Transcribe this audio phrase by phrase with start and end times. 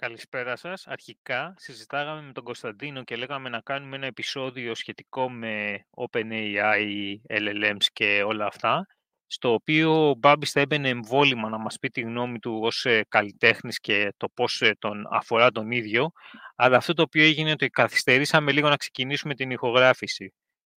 [0.00, 0.86] Καλησπέρα σας.
[0.86, 7.84] Αρχικά συζητάγαμε με τον Κωνσταντίνο και λέγαμε να κάνουμε ένα επεισόδιο σχετικό με OpenAI, LLMs
[7.92, 8.86] και όλα αυτά,
[9.26, 13.04] στο οποίο ο Μπάμπης θα έμπαινε εμβόλυμα να μας πει τη γνώμη του ως ε,
[13.08, 16.10] καλλιτέχνης και το πώς ε, τον αφορά τον ίδιο,
[16.56, 20.34] αλλά αυτό το οποίο έγινε ότι καθυστερήσαμε λίγο να ξεκινήσουμε την ηχογράφηση.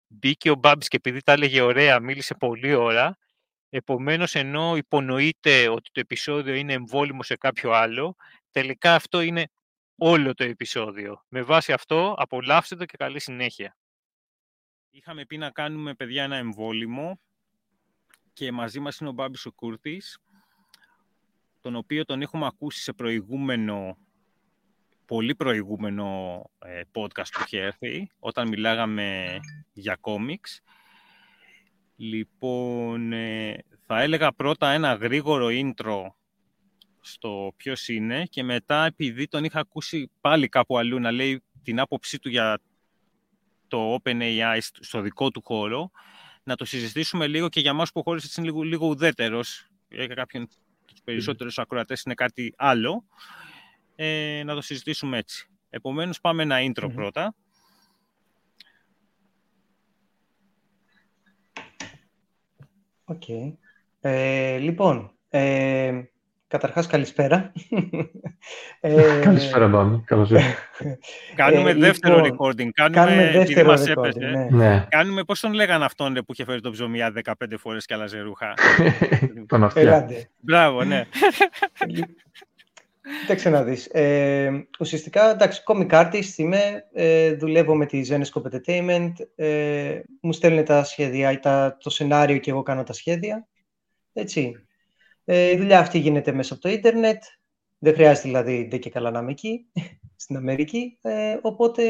[0.07, 3.17] Μπήκε ο Μπάμπης και επειδή τα έλεγε ωραία, μίλησε πολύ ώρα,
[3.73, 8.15] Επομένως, ενώ υπονοείται ότι το επεισόδιο είναι εμβόλυμο σε κάποιο άλλο,
[8.51, 9.47] τελικά αυτό είναι
[9.95, 11.25] όλο το επεισόδιο.
[11.27, 13.77] Με βάση αυτό, απολαύστε το και καλή συνέχεια.
[14.91, 17.19] Είχαμε πει να κάνουμε, παιδιά, ένα εμβόλυμο
[18.33, 20.19] και μαζί μας είναι ο Μπάμπης ο Κούρτης,
[21.59, 23.97] τον οποίο τον έχουμε ακούσει σε προηγούμενο,
[25.05, 29.39] πολύ προηγούμενο ε, podcast που είχε έρθει, όταν μιλάγαμε
[29.73, 30.61] για κόμιξ.
[31.95, 36.05] Λοιπόν, ε, θα έλεγα πρώτα ένα γρήγορο intro
[37.01, 41.79] στο ποιος είναι και μετά επειδή τον είχα ακούσει πάλι κάπου αλλού να λέει την
[41.79, 42.59] άποψή του για
[43.67, 45.91] το OpenAI στο δικό του χώρο,
[46.43, 50.07] να το συζητήσουμε λίγο και για μας που ο χώρος είναι λίγο, λίγο ουδέτερος, για
[50.07, 50.47] κάποιον
[50.85, 53.05] τους περισσότερους ακροατές είναι κάτι άλλο,
[53.95, 55.47] ε, να το συζητήσουμε έτσι.
[55.69, 57.35] Επομένως πάμε ένα intro πρώτα.
[63.03, 63.23] Οκ.
[63.99, 66.01] Ε, λοιπόν, ε,
[66.51, 67.51] Καταρχάς, καλησπέρα.
[68.79, 70.03] Ε, καλησπέρα, Μπάμπη.
[70.05, 70.29] Καλώς
[71.35, 72.69] Κάνουμε ε, δεύτερο λοιπόν, recording.
[72.73, 74.47] Κάνουμε, κάνουμε δεύτερο recording, ναι.
[74.49, 74.85] ναι.
[74.89, 78.53] Κάνουμε, πώς τον λέγανε αυτόν που είχε φέρει το Ψωμιάδη 15 φορές και άλλαζε ρούχα;
[79.47, 80.07] τον Αυτιά.
[80.39, 81.05] Μπράβο, ναι.
[83.21, 83.85] Κοίταξε να δεις.
[83.85, 90.65] Ε, ουσιαστικά, εντάξει, comic artist είμαι, ε, δουλεύω με τη Zenescope Entertainment, ε, μου στέλνουν
[90.65, 93.47] τα σχέδια, τα, το σενάριο και εγώ κάνω τα σχέδια.
[94.13, 94.65] Έτσι.
[95.25, 97.23] Ε, η δουλειά αυτή γίνεται μέσα από το ίντερνετ.
[97.79, 99.65] Δεν χρειάζεται δηλαδή δεν και καλά να είμαι εκεί,
[100.15, 100.97] στην Αμερική.
[101.01, 101.83] Ε, οπότε,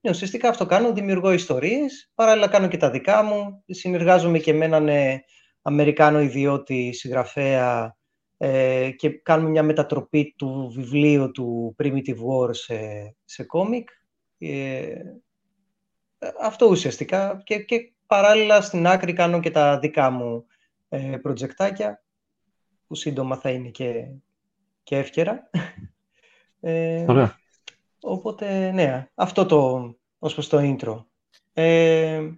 [0.00, 3.64] ναι, ουσιαστικά αυτό κάνω, δημιουργώ ιστορίες, παράλληλα κάνω και τα δικά μου.
[3.66, 5.24] Συνεργάζομαι και με έναν ε,
[5.62, 7.96] Αμερικάνο ιδιώτη συγγραφέα
[8.36, 12.78] ε, και κάνουμε μια μετατροπή του βιβλίου του Primitive War σε,
[13.24, 13.88] σε κόμικ.
[14.38, 14.94] Ε,
[16.42, 20.46] αυτό ουσιαστικά και, και παράλληλα στην άκρη κάνω και τα δικά μου
[20.88, 22.04] ε, προτζεκτάκια
[22.86, 24.06] που σύντομα θα είναι και,
[24.82, 25.50] και εύκαιρα.
[26.60, 27.38] Ε, Ωραία.
[28.00, 31.04] Οπότε, ναι, αυτό το ως προς το intro.
[31.52, 32.30] Ε,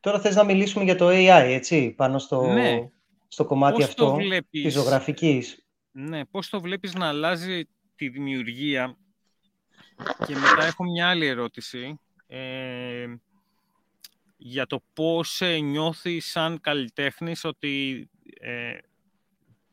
[0.00, 2.90] τώρα θες να μιλήσουμε για το AI, έτσι, πάνω στο, ναι.
[3.28, 4.62] στο κομμάτι αυτό βλέπεις...
[4.62, 5.66] της ζωγραφικής.
[5.90, 8.96] Ναι, πώς το βλέπεις να αλλάζει τη δημιουργία;
[10.26, 13.06] Και μετά έχω μια άλλη ερώτηση ε,
[14.36, 18.08] για το πώς νιώθεις σαν καλλιτέχνης ότι
[18.40, 18.78] ε,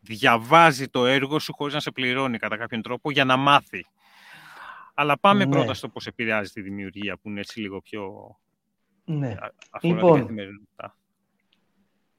[0.01, 3.85] διαβάζει το έργο σου χωρίς να σε πληρώνει κατά κάποιον τρόπο για να μάθει.
[4.93, 5.51] Αλλά πάμε ναι.
[5.51, 8.35] πρώτα στο πώς επηρεάζει τη δημιουργία που είναι έτσι λίγο πιο
[9.05, 9.35] ναι.
[9.69, 10.37] αφορά λοιπόν,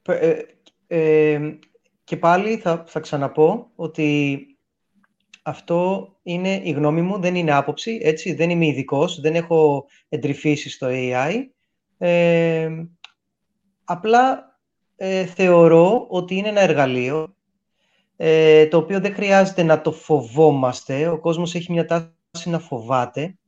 [0.02, 0.42] ε,
[0.86, 1.58] ε,
[2.04, 4.46] και πάλι θα, θα ξαναπώ ότι
[5.42, 10.70] αυτό είναι η γνώμη μου, δεν είναι άποψη, έτσι, δεν είμαι ειδικός, δεν έχω εντρυφήσει
[10.70, 11.34] στο AI.
[11.98, 12.84] Ε,
[13.84, 14.52] απλά
[14.96, 17.36] ε, θεωρώ ότι είναι ένα εργαλείο
[18.20, 21.08] ε, το οποίο δεν χρειάζεται να το φοβόμαστε.
[21.08, 23.38] Ο κόσμος έχει μια τάση να φοβάται.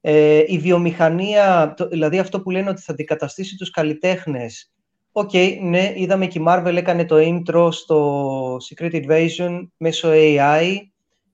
[0.00, 4.72] Ε, η βιομηχανία, δηλαδή αυτό που λένε ότι θα αντικαταστήσει τους καλλιτέχνες.
[5.12, 10.76] Ok, okay, ναι, είδαμε και η Marvel έκανε το intro στο Secret Invasion μέσω AI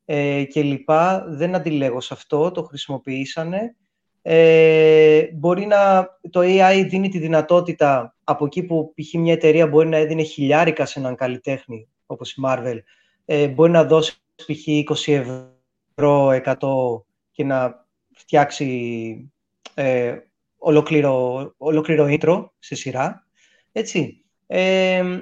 [0.05, 1.25] ε, και λοιπά.
[1.29, 3.77] Δεν αντιλέγω σε αυτό, το χρησιμοποιήσανε.
[4.23, 9.13] Ε, μπορεί να, το AI δίνει τη δυνατότητα από εκεί που π.χ.
[9.15, 12.79] μια εταιρεία μπορεί να έδινε χιλιάρικα σε έναν καλλιτέχνη όπως η Marvel,
[13.25, 14.67] ε, μπορεί να δώσει π.χ.
[15.07, 19.31] 20 ευρώ, 100 και να φτιάξει
[19.75, 20.17] ε,
[20.59, 23.27] ολόκληρο, ολόκληρο intro σε σειρά.
[23.73, 24.25] Έτσι.
[24.47, 25.21] Ε,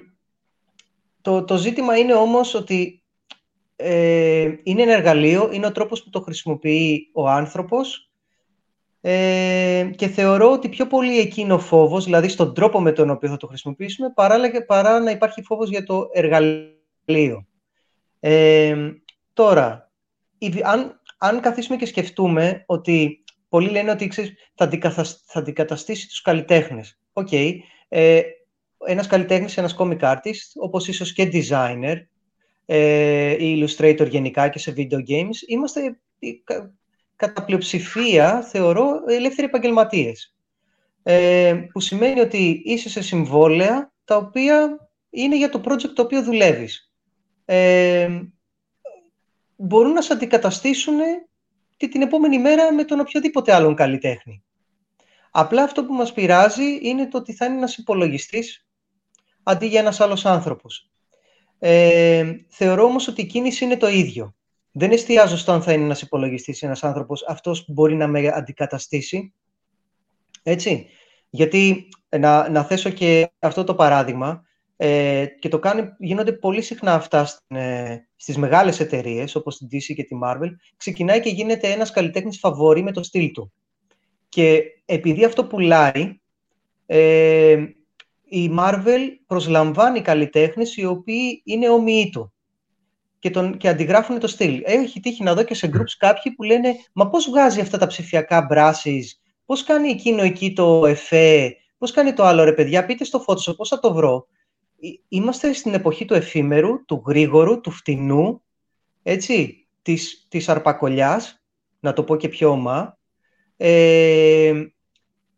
[1.20, 3.02] το, το ζήτημα είναι όμως ότι
[3.76, 8.10] ε, είναι ένα εργαλείο, είναι ο τρόπος που το χρησιμοποιεί ο άνθρωπος
[9.00, 13.28] ε, και θεωρώ ότι πιο πολύ εκείνο ο φόβος, δηλαδή στον τρόπο με τον οποίο
[13.28, 16.79] θα το χρησιμοποιήσουμε, παρά, παρά να υπάρχει φόβος για το εργαλείο
[18.20, 18.76] ε,
[19.32, 19.90] τώρα,
[20.62, 24.70] αν, αν καθίσουμε και σκεφτούμε ότι πολλοί λένε ότι ξέρεις, θα,
[25.26, 26.98] θα αντικαταστήσει τους καλλιτέχνες.
[27.12, 27.28] Ok.
[27.30, 27.52] Okay.
[27.88, 28.20] Ε,
[28.86, 31.96] ένας καλλιτέχνης, ένας comic artist, όπως ίσως και designer
[32.66, 36.00] ε, ή illustrator γενικά και σε video games, είμαστε
[37.16, 40.34] κατά πλειοψηφία, θεωρώ, ελεύθεροι επαγγελματίες.
[41.02, 46.22] Ε, που σημαίνει ότι είσαι σε συμβόλαια τα οποία είναι για το project το οποίο
[46.22, 46.89] δουλεύεις.
[47.52, 48.08] Ε,
[49.56, 50.98] μπορούν να σε αντικαταστήσουν
[51.76, 54.42] και την επόμενη μέρα με τον οποιοδήποτε άλλον καλλιτέχνη.
[55.30, 58.66] Απλά αυτό που μας πειράζει είναι το ότι θα είναι ένας υπολογιστής
[59.42, 60.90] αντί για ένας άλλος άνθρωπος.
[61.58, 64.34] Ε, θεωρώ όμως ότι η κίνηση είναι το ίδιο.
[64.72, 68.06] Δεν εστιάζω στο αν θα είναι ένας υπολογιστής ή ένας άνθρωπος, αυτός που μπορεί να
[68.06, 69.34] με αντικαταστήσει.
[70.42, 70.86] Έτσι.
[71.30, 71.88] Γιατί,
[72.18, 74.48] να, να θέσω και αυτό το παράδειγμα,
[74.82, 79.94] ε, και το κάνει, γίνονται πολύ συχνά αυτά ε, στις μεγάλες εταιρείες, όπως την DC
[79.94, 83.52] και τη Marvel, ξεκινάει και γίνεται ένας καλλιτέχνης φαβόρη με το στυλ του.
[84.28, 86.20] Και επειδή αυτό πουλάει,
[86.86, 87.64] ε,
[88.24, 92.32] η Marvel προσλαμβάνει καλλιτέχνες οι οποίοι είναι όμοιοι του
[93.18, 94.62] και, τον, και αντιγράφουν το στυλ.
[94.64, 97.86] Έχει τύχει να δω και σε groups κάποιοι που λένε «Μα πώς βγάζει αυτά τα
[97.86, 99.04] ψηφιακά brushes,
[99.44, 103.56] πώς κάνει εκείνο εκεί το εφέ, πώς κάνει το άλλο ρε παιδιά, πείτε στο Photoshop
[103.56, 104.26] πώς θα το βρω».
[105.08, 108.42] Είμαστε στην εποχή του εφήμερου, του γρήγορου, του φτηνού,
[109.02, 111.44] έτσι, της, της αρπακολιάς,
[111.80, 112.98] να το πω και πιο ομά.
[113.56, 114.64] Ε,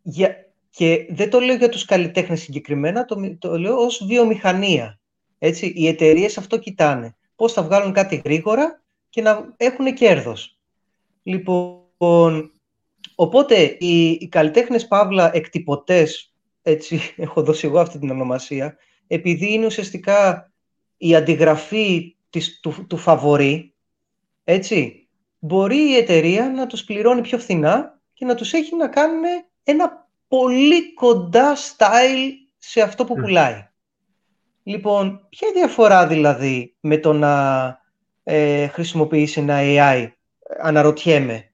[0.02, 0.36] για,
[0.70, 5.00] και δεν το λέω για τους καλλιτέχνες συγκεκριμένα, το, το λέω ως βιομηχανία.
[5.38, 7.16] Έτσι, οι εταιρείες αυτό κοιτάνε.
[7.36, 10.58] Πώς θα βγάλουν κάτι γρήγορα και να έχουν κέρδος.
[11.22, 12.52] Λοιπόν,
[13.14, 18.76] οπότε οι, οι καλλιτέχνες παύλα εκτυπωτές, έτσι έχω δώσει εγώ αυτή την ονομασία,
[19.06, 20.52] επειδή είναι ουσιαστικά
[20.96, 23.74] η αντιγραφή της, του, του φαβορή,
[24.44, 25.08] έτσι,
[25.38, 29.22] μπορεί η εταιρεία να τους πληρώνει πιο φθηνά και να τους έχει να κάνουν
[29.64, 33.66] ένα πολύ κοντά style σε αυτό που πουλάει.
[34.62, 37.76] Λοιπόν, ποια είναι η διαφορά δηλαδή με το να
[38.22, 40.10] ε, χρησιμοποιήσει ένα AI,
[40.60, 41.52] αναρωτιέμαι.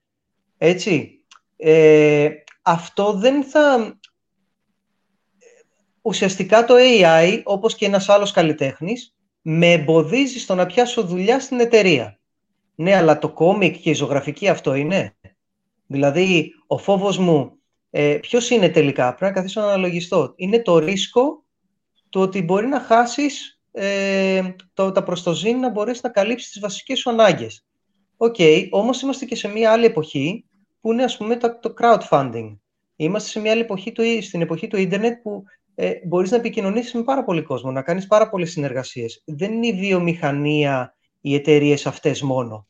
[0.59, 1.25] Έτσι,
[1.57, 2.29] ε,
[2.63, 3.98] αυτό δεν θα...
[6.09, 11.61] Ουσιαστικά το AI, όπως και ένας άλλος καλλιτέχνης, με εμποδίζει στο να πιάσω δουλειά στην
[11.61, 12.19] εταιρεία.
[12.75, 15.17] Ναι, αλλά το κόμικ και η ζωγραφική αυτό είναι.
[15.87, 17.59] Δηλαδή, ο φόβος μου
[17.91, 20.33] ε, ποιος είναι τελικά, πρέπει να καθίσω να αναλογιστώ.
[20.37, 21.45] Είναι το ρίσκο
[22.09, 24.43] του ότι μπορεί να χάσεις ε,
[24.75, 27.65] το, τα προστοζήν να μπορέσεις να καλύψεις τις βασικές σου ανάγκες.
[28.17, 30.45] OK, okay, όμως είμαστε και σε μια άλλη εποχή
[30.81, 32.57] που είναι ας πούμε το, το crowdfunding.
[32.97, 35.45] Είμαστε σε μια άλλη εποχή, του, στην εποχή του ίντερνετ που
[35.81, 39.23] ε, μπορείς να επικοινωνήσεις με πάρα πολύ κόσμο, να κάνεις πάρα πολλές συνεργασίες.
[39.27, 42.67] Δεν είναι η βιομηχανία οι εταιρείες αυτές μόνο.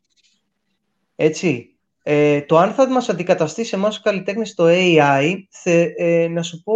[1.17, 1.77] Έτσι.
[2.03, 6.63] Ε, το αν θα μας αντικαταστήσει εμάς τους καλλιτέχνες το AI, θε, ε, να σου
[6.63, 6.75] πω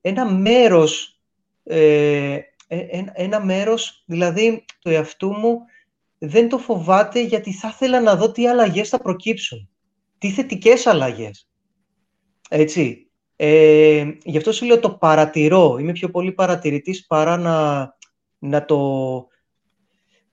[0.00, 1.20] ένα μέρος,
[1.62, 2.38] ε,
[2.68, 5.58] ε ένα μέρος, δηλαδή του εαυτού μου
[6.18, 9.68] δεν το φοβάται γιατί θα ήθελα να δω τι αλλαγές θα προκύψουν.
[10.18, 11.48] Τι θετικές αλλαγές.
[12.48, 13.07] Έτσι.
[13.40, 15.76] Ε, γι' αυτό σου λέω το παρατηρώ.
[15.80, 17.88] Είμαι πιο πολύ παρατηρητής παρά να,
[18.38, 18.78] να, το,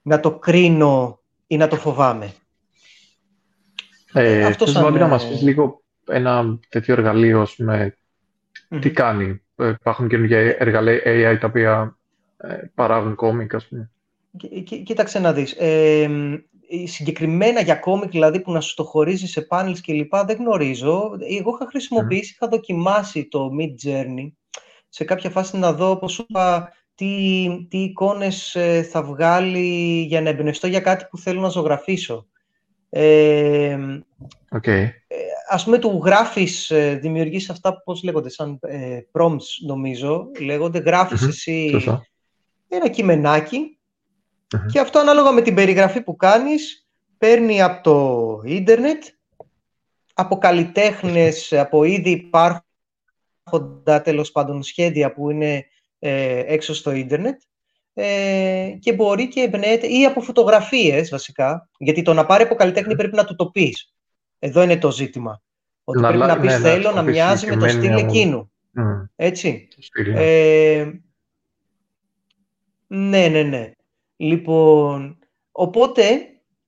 [0.02, 2.34] να το κρίνω ή να το φοβάμαι.
[4.14, 4.94] Ε, Αυτό σαν...
[4.94, 7.98] να μας πεις λίγο ένα τέτοιο εργαλείο, με
[8.80, 11.98] τι κάνει; Ε, υπάρχουν καινούργια εργαλεία AI τα οποία
[12.38, 13.92] ε, παράγουν κόμικ, ας πούμε.
[14.64, 15.56] Κοίταξε να δεις.
[15.58, 16.10] Ε,
[16.86, 21.12] συγκεκριμένα για κόμικ, δηλαδή που να σου το χωρίζει σε πάνελς και λοιπά, δεν γνωρίζω.
[21.40, 24.32] Εγώ είχα χρησιμοποιήσει, είχα δοκιμάσει το Mid Journey
[24.90, 30.30] σε κάποια φάση να δω, όπως είπα, τι, τι εικόνες ε, θα βγάλει για να
[30.30, 32.28] εμπνευστώ για κάτι που θέλω να ζωγραφίσω.
[32.90, 33.78] Ε,
[34.50, 34.88] okay.
[35.50, 41.22] ας πούμε, του γράφεις, ε, δημιουργείς αυτά, πώς λέγονται, σαν ε, prompts, νομίζω, λέγονται, γράφεις
[41.22, 41.84] εσύ
[42.68, 43.75] ένα κειμενάκι
[44.72, 49.04] και αυτό ανάλογα με την περιγραφή που κάνεις, παίρνει από το ίντερνετ,
[50.14, 55.66] από καλλιτέχνες, από ήδη υπάρχοντα τέλος πάντων σχέδια που είναι
[56.00, 57.42] ε, έξω στο ίντερνετ
[57.94, 62.96] ε, και μπορεί και εμπνέεται ή από φωτογραφίες βασικά, γιατί το να πάρει από καλλιτέχνη
[62.96, 63.94] πρέπει να του το πεις.
[64.40, 65.42] Εδώ είναι το ζήτημα.
[65.84, 68.52] Ότι να, πρέπει να πεις ναι, θέλω να, μοιάζει με το στυλ εκείνου.
[69.16, 69.68] Έτσι.
[70.16, 70.92] Ε,
[72.88, 73.72] ναι, ναι, ναι.
[74.16, 75.18] Λοιπόν,
[75.52, 76.04] οπότε,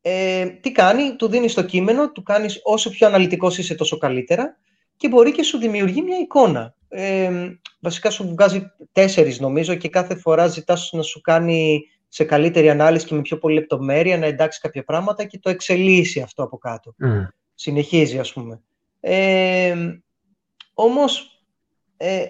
[0.02, 4.58] ε, τι κάνει, του δίνεις το κείμενο, του κάνεις όσο πιο αναλυτικός είσαι τόσο καλύτερα
[4.98, 6.76] και μπορεί και σου δημιουργεί μια εικόνα.
[6.88, 7.32] Ε,
[7.80, 13.06] βασικά σου βγάζει τέσσερις νομίζω και κάθε φορά ζητάς να σου κάνει σε καλύτερη ανάλυση
[13.06, 16.96] και με πιο πολύ λεπτομέρεια να εντάξει κάποια πράγματα και το εξελίσσει αυτό από κάτω.
[17.56, 18.62] Συνεχίζει ας πούμε.
[19.00, 19.76] Ε,
[20.74, 21.42] όμως
[21.98, 22.26] ε,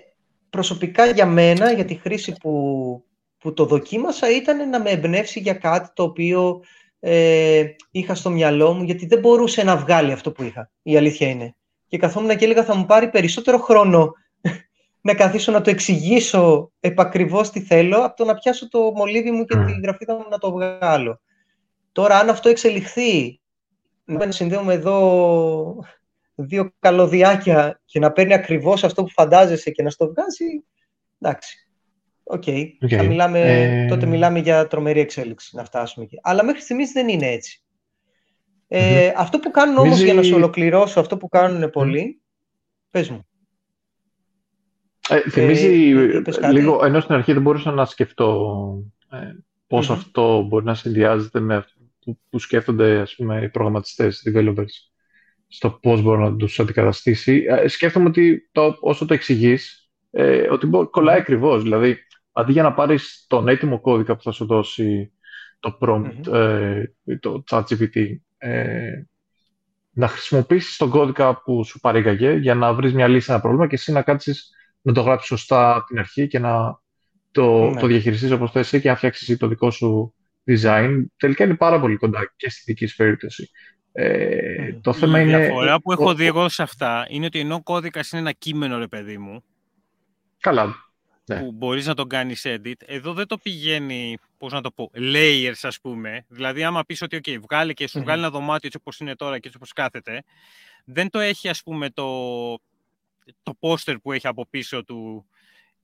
[0.50, 3.04] προσωπικά για μένα, για τη χρήση που,
[3.38, 6.62] που το δοκίμασα ήταν να με εμπνεύσει για κάτι το οποίο
[7.00, 10.72] ε, είχα στο μυαλό μου γιατί δεν μπορούσε να βγάλει αυτό που είχα.
[10.82, 11.56] Η αλήθεια είναι.
[11.88, 14.14] Και καθόμουν και έλεγα θα μου πάρει περισσότερο χρόνο
[15.08, 19.46] να καθίσω να το εξηγήσω επακριβώς τι θέλω, από το να πιάσω το μολύβι μου
[19.46, 19.66] και mm.
[19.66, 21.20] τη γραφίδα μου να το βγάλω.
[21.92, 23.40] Τώρα, αν αυτό εξελιχθεί,
[24.04, 25.84] να συνδέουμε εδώ
[26.36, 30.64] δύο καλωδιάκια και να παίρνει ακριβώς αυτό που φαντάζεσαι και να στο βγάζει,
[31.20, 31.67] εντάξει.
[32.30, 32.44] OK.
[32.48, 33.08] Okay.
[33.08, 33.88] μιλάμε, ε...
[33.88, 36.20] Τότε μιλάμε για τρομερή εξέλιξη να φτάσουμε εκεί.
[36.22, 37.62] Αλλά μέχρι στιγμής δεν είναι έτσι.
[38.68, 42.22] Ε, Αυτό που κάνουν όμως, για να σου ολοκληρώσω, αυτό που κάνουν πολλοί,
[42.90, 43.28] πες μου.
[45.10, 45.92] Ε, θυμίζει
[46.42, 49.18] ε, λίγο, ενώ στην αρχή δεν μπορούσα να σκεφτώ ε,
[49.68, 51.74] πώς αυτό μπορεί να συνδυάζεται με αυτό
[52.30, 54.92] που, σκέφτονται ας πούμε, οι προγραμματιστές, οι developers,
[55.48, 57.46] στο πώς μπορεί να τους αντικαταστήσει.
[57.48, 61.64] Ε, σκέφτομαι ότι το, όσο το εξηγείς, ε, ότι κολλάει ακριβώς.
[61.64, 61.98] Δηλαδή,
[62.38, 65.12] αντί για να πάρεις τον έτοιμο κώδικα που θα σου δώσει
[65.60, 66.84] το prompt, ε,
[67.20, 68.06] το ChatGPT,
[68.38, 68.92] ε,
[69.92, 73.68] να χρησιμοποιήσεις τον κώδικα που σου παρήγαγε για να βρεις μια λύση σε ένα πρόβλημα
[73.68, 74.52] και εσύ να κάτσεις
[74.82, 76.80] να το γράψεις σωστά από την αρχή και να
[77.32, 77.80] το, ναι.
[77.80, 80.14] το διαχειριστείς όπως θες και να φτιάξεις το δικό σου
[80.46, 81.06] design.
[81.18, 83.50] Τελικά είναι πάρα πολύ κοντά και στη δική σου περίπτωση.
[83.92, 85.38] Ε, το θέμα Η είναι...
[85.38, 88.78] διαφορά που έχω δει εγώ σε αυτά είναι ότι ενώ ο κώδικας είναι ένα κείμενο,
[88.78, 89.44] ρε παιδί μου,
[90.40, 90.87] Καλά.
[91.28, 91.40] Ναι.
[91.40, 95.60] που μπορείς να τον κάνεις edit, εδώ δεν το πηγαίνει, πώς να το πω, layers
[95.62, 96.26] ας πούμε.
[96.28, 99.40] Δηλαδή άμα πεις ότι okay, βγάλει και σου βγάλει ένα δωμάτιο έτσι όπως είναι τώρα
[99.40, 100.24] και έτσι όπως κάθεται,
[100.86, 102.06] δεν το έχει ας πούμε το,
[103.44, 105.26] το poster που έχει από πίσω του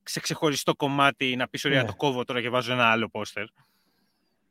[0.02, 3.44] σε ξεχωριστό κομμάτι να πεις ωραία το κόβω τώρα και βάζω ένα άλλο poster.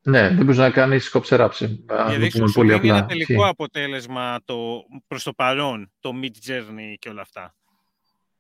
[0.06, 1.86] Ναι, δεν μπορεί να κάνεις κόψε-ράψη.
[2.10, 2.98] Γιατί σου πολύ απλά.
[2.98, 7.56] ένα τελικό αποτέλεσμα το, προς το παρόν, το mid journey και όλα αυτά.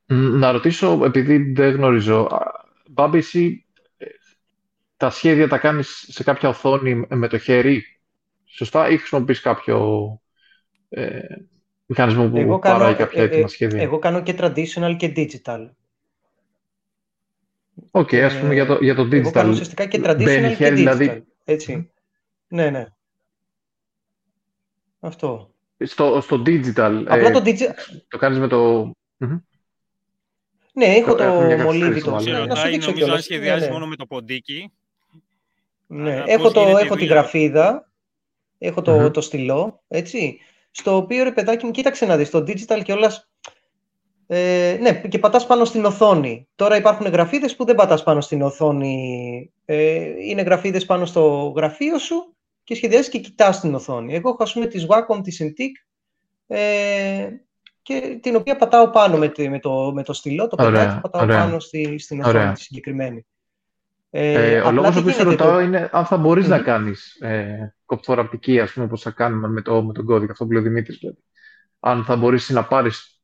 [0.05, 2.27] Να ρωτήσω, επειδή δεν γνωρίζω,
[2.89, 3.65] Μπάμπη, εσύ
[3.97, 4.05] ε,
[4.97, 7.83] τα σχέδια τα κάνεις σε κάποια οθόνη με το χέρι,
[8.45, 10.07] σωστά, ή χρησιμοποιείς κάποιο
[10.89, 11.19] ε,
[11.85, 15.69] μηχανισμό που εγώ παράγει κάποια ε, έτοιμα σχέδια; Εγώ κάνω και traditional και digital.
[17.91, 19.13] OK, okay, ας πούμε για το, για το digital.
[19.13, 20.75] Εγώ κάνω ουσιαστικά και traditional και δηλαδή digital.
[20.75, 21.91] Δηλαδή, έτσι.
[22.47, 22.85] Ναι, ναι.
[24.99, 25.53] Αυτό.
[25.77, 27.03] Στο, στο digital.
[27.07, 27.73] Απλά το digital.
[28.07, 28.91] Το κάνεις με το...
[30.73, 31.23] Ναι, έχω το,
[31.63, 32.19] μολύβι το.
[32.19, 33.71] Σε ρωτάει, νομίζω, αν σχεδιάζει ναι, ναι.
[33.71, 34.71] μόνο με το ποντίκι.
[35.87, 37.91] Ναι, έχω, το, έχω τη γραφίδα,
[38.57, 40.39] έχω το, το στυλό, έτσι.
[40.71, 43.29] Στο οποίο, ρε παιδάκι μου, κοίταξε να δεις, το digital και όλας
[44.27, 46.47] ε, ναι, και πατάς πάνω στην οθόνη.
[46.55, 49.51] Τώρα υπάρχουν γραφίδες που δεν πατάς πάνω στην οθόνη.
[49.65, 54.15] Ε, είναι γραφίδες πάνω στο γραφείο σου και σχεδιάζεις και κοιτάς την οθόνη.
[54.15, 55.71] Εγώ έχω, ας πούμε, τη Wacom, τη Cintiq,
[56.47, 57.29] ε,
[57.83, 61.59] και την οποία πατάω πάνω με, με, το, με το στυλό, το πετάκι πατάω πάνω
[61.59, 63.25] στη, στην οθόνη τη συγκεκριμένη.
[64.09, 68.59] Ε, ε, ο λόγος που σε ρωτάω είναι αν θα μπορείς να κάνεις ε, κοπθοραπτική,
[68.59, 70.97] ας πούμε, όπως θα κάνουμε με, το, με τον κώδικα, αυτό που λέει ο Δημήτρης.
[70.97, 71.17] Δηλαδή.
[71.79, 73.21] Αν θα μπορείς να πάρεις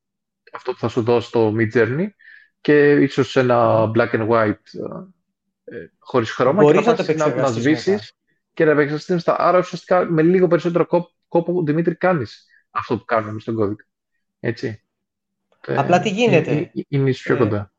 [0.53, 2.07] αυτό που θα σου δώσει το Mid Journey
[2.61, 4.53] και ίσως ένα black and white
[5.63, 8.13] ε, χωρίς χρώμα Μπορείς και να, να, να σβήσεις
[8.53, 13.05] και να επεξεργαστείς στα Άρα ουσιαστικά με λίγο περισσότερο κόπο, κόπο Δημήτρη κάνεις αυτό που
[13.05, 13.83] κάνουμε στον κώδικα.
[14.39, 14.81] Έτσι.
[15.67, 17.73] Απλά τι γίνεται; Είναι, είναι πιο ε, κοντά.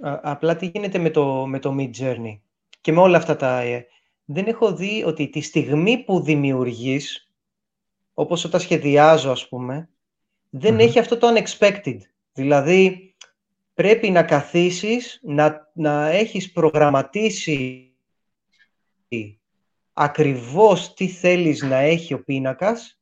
[0.00, 2.38] απλά τι γίνεται με το, με το Mid Journey
[2.80, 3.60] και με όλα αυτά τα...
[3.60, 3.86] Ε,
[4.24, 7.32] δεν έχω δει ότι τη στιγμή που δημιουργείς,
[8.14, 9.88] όπως όταν σχεδιάζω ας πούμε,
[10.50, 11.98] δεν έχει αυτό το unexpected.
[12.32, 13.14] Δηλαδή,
[13.74, 17.92] πρέπει να καθίσεις, να, να έχεις προγραμματίσει
[19.92, 22.97] ακριβώς τι θέλεις να έχει ο πίνακας,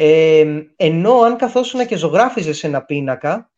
[0.00, 3.50] ε, ενώ αν καθόσουν και ζωγράφιζες ένα πίνακα,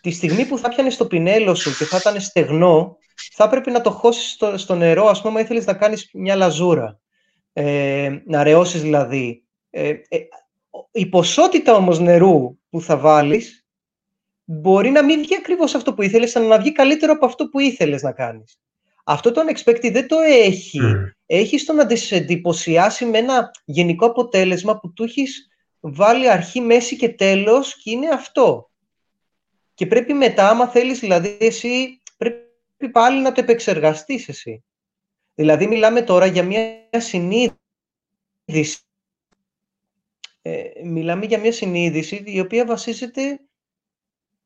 [0.00, 2.96] τη στιγμή που θα πιάνεις το πινέλο σου και θα ήταν στεγνό,
[3.32, 6.98] θα πρέπει να το χώσεις στο, στο νερό, ας πούμε, ήθελες να κάνεις μια λαζούρα.
[7.52, 9.44] Ε, να ρεώσεις δηλαδή.
[9.70, 10.18] Ε, ε
[10.92, 13.66] η ποσότητα όμως νερού που θα βάλεις
[14.44, 17.60] μπορεί να μην βγει ακριβώς αυτό που ήθελες, αλλά να βγει καλύτερο από αυτό που
[17.60, 18.60] ήθελες να κάνεις.
[19.04, 20.78] Αυτό το unexpected δεν το έχει.
[20.82, 21.17] Mm.
[21.30, 25.48] Έχεις στο να σε εντυπωσιάσει με ένα γενικό αποτέλεσμα που του έχεις
[25.80, 28.70] βάλει αρχή, μέση και τέλος και είναι αυτό.
[29.74, 34.64] Και πρέπει μετά, άμα θέλεις δηλαδή εσύ, πρέπει πάλι να το επεξεργαστείς εσύ.
[35.34, 37.56] Δηλαδή μιλάμε τώρα για μια συνείδηση
[40.42, 43.40] ε, μιλάμε για μια συνείδηση η οποία βασίζεται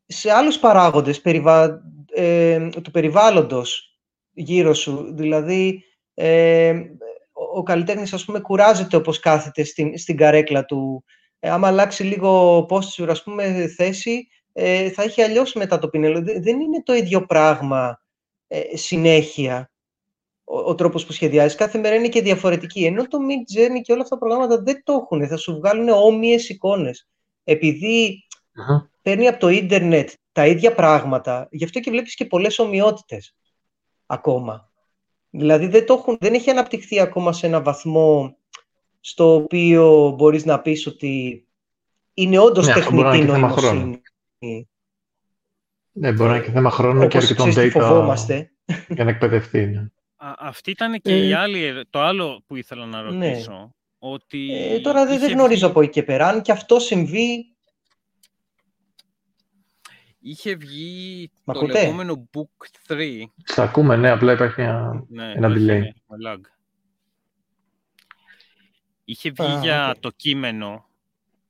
[0.06, 1.82] σε άλλους παράγοντες περιβα...
[2.14, 3.98] ε, του περιβάλλοντος
[4.32, 5.14] γύρω σου.
[5.14, 6.80] Δηλαδή, ε,
[7.54, 11.04] ο καλλιτέχνης, ας πούμε, κουράζεται όπως κάθεται στην, στην καρέκλα του.
[11.38, 16.22] Ε, άμα αλλάξει λίγο posture, ας πούμε, θέση, ε, θα έχει αλλιώς μετά το πινέλο.
[16.22, 18.00] Δεν είναι το ίδιο πράγμα
[18.46, 19.70] ε, συνέχεια
[20.44, 21.56] ο, ο τρόπος που σχεδιάζεις.
[21.56, 22.84] Κάθε μέρα είναι και διαφορετική.
[22.84, 25.28] Ενώ το Mid Journey και όλα αυτά τα προγράμματα δεν το έχουν.
[25.28, 27.08] Θα σου βγάλουν όμοιες εικόνες.
[27.44, 28.26] Επειδή
[29.02, 33.34] παίρνει από το ίντερνετ τα ίδια πράγματα, γι' αυτό και βλέπεις και πολλές ομοιότητες
[34.06, 34.71] ακόμα.
[35.34, 38.36] Δηλαδή δεν, το έχουν, δεν έχει αναπτυχθεί ακόμα σε ένα βαθμό
[39.00, 41.44] στο οποίο μπορείς να πεις ότι
[42.14, 44.02] είναι όντως ναι, τεχνητή νοημοσύνη.
[45.92, 48.52] Ναι, μπορεί να είναι και θέμα χρόνου και αρκετών data φοβόμαστε.
[48.88, 49.66] για να εκπαιδευτεί.
[49.66, 49.86] Ναι.
[50.38, 53.28] αυτή ήταν και η ε, άλλη, το άλλο που ήθελα να ναι.
[53.28, 53.74] ρωτήσω.
[53.98, 56.28] Ότι ε, τώρα δεν, γνωρίζω από εκεί και πέρα.
[56.28, 57.51] Αν και αυτό συμβεί...
[60.22, 63.22] Είχε βγει το ακούτε; λεγόμενο Book 3.
[63.44, 65.82] Θα ακούμε, ναι, απλά υπάρχει ένα, ναι, ένα delay.
[66.26, 66.40] Lag.
[69.04, 70.86] Είχε βγει για το κείμενο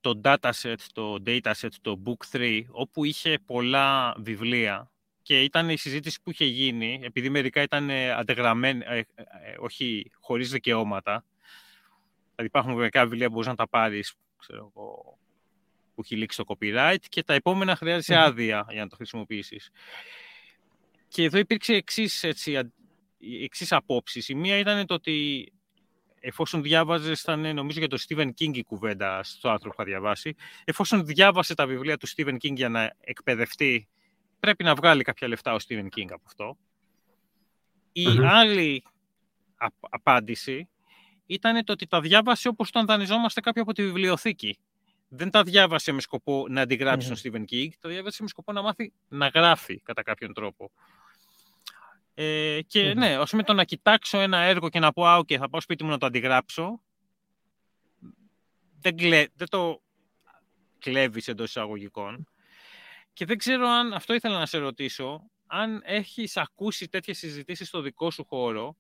[0.01, 4.91] το dataset, το dataset, το book 3, όπου είχε πολλά βιβλία
[5.23, 10.11] και ήταν η συζήτηση που είχε γίνει, επειδή μερικά ήταν αντεγραμμένα, ε, ε, ε, όχι
[10.21, 11.25] χωρίς δικαιώματα.
[12.35, 15.19] Δηλαδή υπάρχουν μερικά βιβλία που μπορείς να τα πάρεις, ξέρω εγώ,
[16.03, 19.71] που έχει λήξει το copyright και τα επόμενα χρειάζεσαι άδεια για να το χρησιμοποιήσεις.
[21.09, 22.59] Και εδώ υπήρξε εξής, έτσι,
[23.43, 24.29] εξής απόψεις.
[24.29, 25.53] Η μία ήταν το ότι
[26.21, 30.35] εφόσον διάβαζες, ήταν νομίζω για το Stephen King η κουβέντα στο άρθρο που είχα διαβάσει,
[30.65, 33.89] εφόσον διάβασε τα βιβλία του Stephen King για να εκπαιδευτεί,
[34.41, 36.57] πρέπει να βγάλει κάποια λεφτά ο Stephen King από αυτό.
[37.93, 38.85] Η άλλη
[39.81, 40.69] απάντηση
[41.27, 44.59] ήταν το ότι τα διάβασε όπως τον δανειζόμαστε κάποιο από τη βιβλιοθήκη.
[45.15, 48.63] Δεν τα διάβασε με σκοπό να αντιγράψει τον Stephen King, τα διάβασε με σκοπό να
[48.63, 50.71] μάθει να γράφει κατά κάποιον τρόπο.
[52.15, 55.37] Ε, και ναι, ως με το να κοιτάξω ένα έργο και να πω «Α, okay,
[55.37, 56.83] θα πάω σπίτι μου να το αντιγράψω»,
[58.81, 59.83] δεν, κλε, δεν το
[60.79, 62.29] κλέβεις εντός εισαγωγικών.
[63.13, 67.81] Και δεν ξέρω αν, αυτό ήθελα να σε ρωτήσω, αν έχεις ακούσει τέτοιες συζητήσεις στο
[67.81, 68.77] δικό σου χώρο,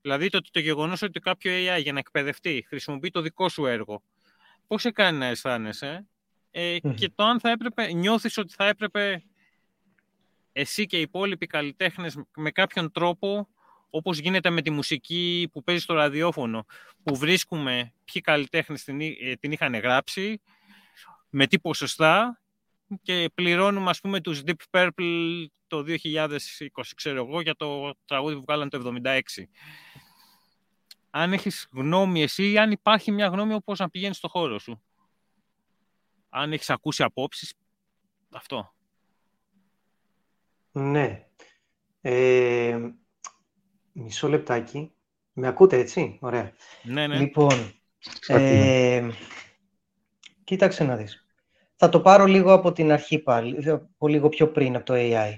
[0.00, 4.02] δηλαδή το, το γεγονός ότι κάποιο AI για να εκπαιδευτεί χρησιμοποιεί το δικό σου έργο,
[4.68, 6.06] πώς σε κάνει να αισθάνεσαι
[6.50, 9.22] ε, και το αν θα έπρεπε, νιώθεις ότι θα έπρεπε
[10.52, 13.48] εσύ και οι υπόλοιποι καλλιτέχνες με κάποιον τρόπο,
[13.90, 16.66] όπως γίνεται με τη μουσική που παίζει στο ραδιόφωνο,
[17.02, 20.40] που βρίσκουμε ποιοι καλλιτέχνες την, ε, την είχαν γράψει,
[21.30, 22.40] με τι ποσοστά
[23.02, 28.40] και πληρώνουμε ας πούμε τους Deep Purple το 2020, ξέρω εγώ, για το τραγούδι που
[28.40, 29.48] βγάλαν το 76.
[31.10, 34.82] Αν έχεις γνώμη εσύ ή αν υπάρχει μια γνώμη όπως να πηγαίνεις στο χώρο σου.
[36.28, 37.54] Αν έχεις ακούσει απόψεις,
[38.30, 38.72] αυτό.
[40.72, 41.26] Ναι.
[42.00, 42.78] Ε,
[43.92, 44.92] μισό λεπτάκι.
[45.32, 46.52] Με ακούτε έτσι, ωραία.
[46.82, 47.18] Ναι, ναι.
[47.18, 47.72] Λοιπόν,
[48.26, 49.08] ε,
[50.44, 51.26] κοίταξε να δεις.
[51.76, 55.34] Θα το πάρω λίγο από την αρχή πάλι, από λίγο πιο πριν από το AI.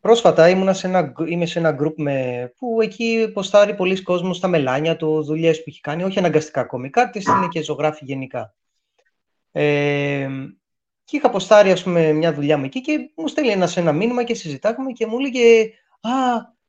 [0.00, 4.48] Πρόσφατα ήμουνα σε ένα, είμαι σε ένα group με, που εκεί ποστάρει πολλοί κόσμος στα
[4.48, 8.54] μελάνια του, δουλειές που έχει κάνει, όχι αναγκαστικά κομικά, τις είναι και ζωγράφη γενικά.
[9.52, 10.28] Ε,
[11.04, 14.22] και είχα αποστάρει, ας πούμε, μια δουλειά μου εκεί και μου στέλνει ένας ένα μήνυμα
[14.24, 16.10] και συζητάγαμε και μου έλεγε «Α,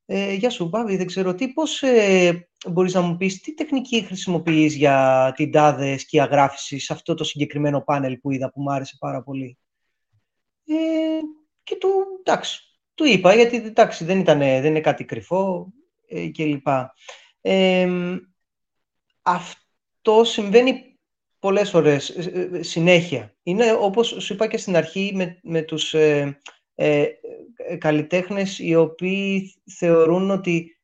[0.05, 4.01] ε, γεια σου Μπάβη, δεν ξέρω τι, πώς ε, μπορείς να μου πεις τι τεχνική
[4.01, 8.95] χρησιμοποιείς για την τάδες σκιαγράφηση σε αυτό το συγκεκριμένο πάνελ που είδα που μου άρεσε
[8.99, 9.57] πάρα πολύ».
[10.65, 10.73] Ε,
[11.63, 11.89] και του,
[12.23, 15.67] εντάξει, του είπα, γιατί εντάξει, δεν, ήταν, δεν είναι κάτι κρυφό
[16.07, 16.67] ε, κλπ.
[17.41, 17.89] Ε,
[19.21, 20.99] αυτό συμβαίνει
[21.39, 23.35] πολλές φορές, ε, ε, συνέχεια.
[23.43, 26.39] Είναι όπως σου είπα και στην αρχή με, με τους ε,
[26.75, 27.05] ε,
[27.77, 30.79] καλλιτέχνες οι οποίοι θεωρούν ότι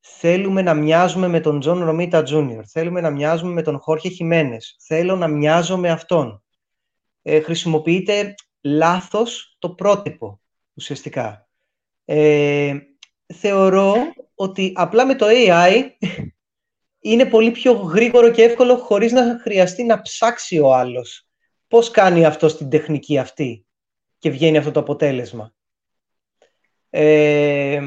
[0.00, 4.76] θέλουμε να μοιάζουμε με τον Τζον Ρομίτα Τζούνιορ, θέλουμε να μοιάζουμε με τον Χόρχε Χιμένες,
[4.80, 6.42] θέλω να μοιάζω με αυτόν.
[7.22, 10.40] Ε, χρησιμοποιείται λάθος το πρότυπο,
[10.74, 11.49] ουσιαστικά.
[12.12, 12.78] Ε,
[13.34, 13.94] θεωρώ
[14.34, 15.72] ότι απλά με το AI
[17.00, 21.28] είναι πολύ πιο γρήγορο και εύκολο χωρίς να χρειαστεί να ψάξει ο άλλος
[21.68, 23.66] πώς κάνει αυτό στην τεχνική αυτή
[24.18, 25.54] και βγαίνει αυτό το αποτέλεσμα.
[26.90, 27.80] Ε,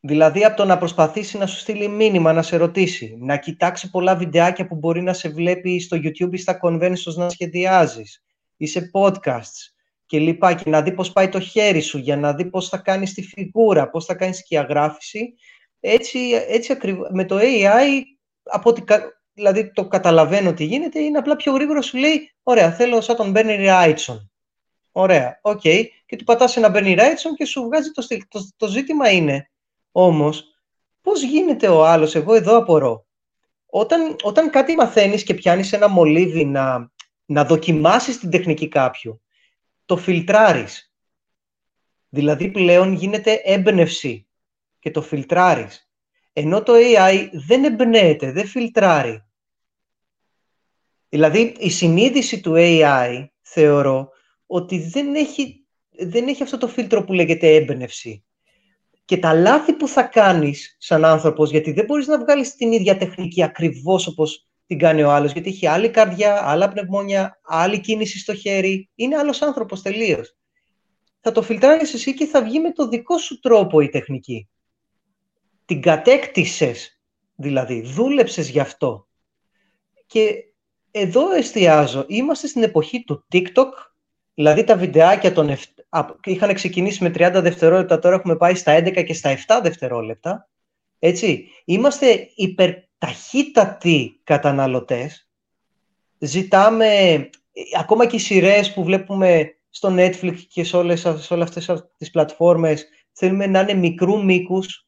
[0.00, 4.16] δηλαδή από το να προσπαθήσει να σου στείλει μήνυμα, να σε ρωτήσει, να κοιτάξει πολλά
[4.16, 8.24] βιντεάκια που μπορεί να σε βλέπει στο YouTube ή στα conventions να σχεδιάζεις
[8.56, 9.71] ή σε podcasts
[10.12, 12.76] και λοιπά και να δει πώς πάει το χέρι σου για να δει πώς θα
[12.76, 15.34] κάνεις τη φιγούρα, πώς θα κάνεις σκιαγράφηση.
[15.80, 18.02] Έτσι, έτσι ακριβώς, με το AI
[18.42, 18.82] από ό,τι
[19.32, 23.30] δηλαδή το καταλαβαίνω τι γίνεται, είναι απλά πιο γρήγορο σου λέει, ωραία, θέλω σαν τον
[23.30, 24.30] Μπέρνι Ράιτσον.
[24.92, 25.60] Ωραία, OK.
[25.64, 25.84] Okay.
[26.06, 28.20] Και του πατάς ένα Μπέρνι Ράιτσον και σου βγάζει το στυλ.
[28.28, 29.50] Το, το ζήτημα είναι,
[29.92, 30.44] όμως,
[31.02, 33.06] πώς γίνεται ο άλλος, εγώ εδώ απορώ.
[33.66, 36.90] Όταν, όταν κάτι μαθαίνεις και πιάνεις ένα μολύβι να,
[37.24, 39.22] να δοκιμάσεις την τεχνική κάποιου,
[39.92, 40.94] το φιλτράρεις.
[42.08, 44.28] Δηλαδή πλέον γίνεται έμπνευση
[44.78, 45.90] και το φιλτράρεις.
[46.32, 49.24] Ενώ το AI δεν εμπνέεται, δεν φιλτράρει.
[51.08, 54.08] Δηλαδή, η συνείδηση του AI, θεωρώ,
[54.46, 58.24] ότι δεν έχει, δεν έχει αυτό το φίλτρο που λέγεται έμπνευση.
[59.04, 62.96] και τα λάθη που θα κάνεις σαν άνθρωπος, γιατί δεν μπορείς να βγάλεις την ίδια
[62.96, 68.18] τεχνική ακριβώς όπως την κάνει ο άλλος, γιατί έχει άλλη καρδιά, άλλα πνευμόνια, άλλη κίνηση
[68.18, 70.36] στο χέρι, είναι άλλος άνθρωπος τελείως.
[71.20, 74.48] Θα το φιλτράρεις εσύ και θα βγει με το δικό σου τρόπο η τεχνική.
[75.64, 77.00] Την κατέκτησες,
[77.34, 79.08] δηλαδή, δούλεψες γι' αυτό.
[80.06, 80.34] Και
[80.90, 82.04] εδώ εστιάζω.
[82.08, 83.70] Είμαστε στην εποχή του TikTok,
[84.34, 85.56] δηλαδή τα βιντεάκια των
[86.24, 90.48] είχαν ξεκινήσει με 30 δευτερόλεπτα, τώρα έχουμε πάει στα 11 και στα 7 δευτερόλεπτα.
[90.98, 92.30] Έτσι, είμαστε
[93.02, 95.30] υπερταχύτατοι καταναλωτές.
[96.18, 96.88] Ζητάμε,
[97.78, 102.10] ακόμα και οι σειρές που βλέπουμε στο Netflix και σε όλες, σε όλες αυτές τις
[102.10, 104.86] πλατφόρμες, θέλουμε να είναι μικρού μήκους,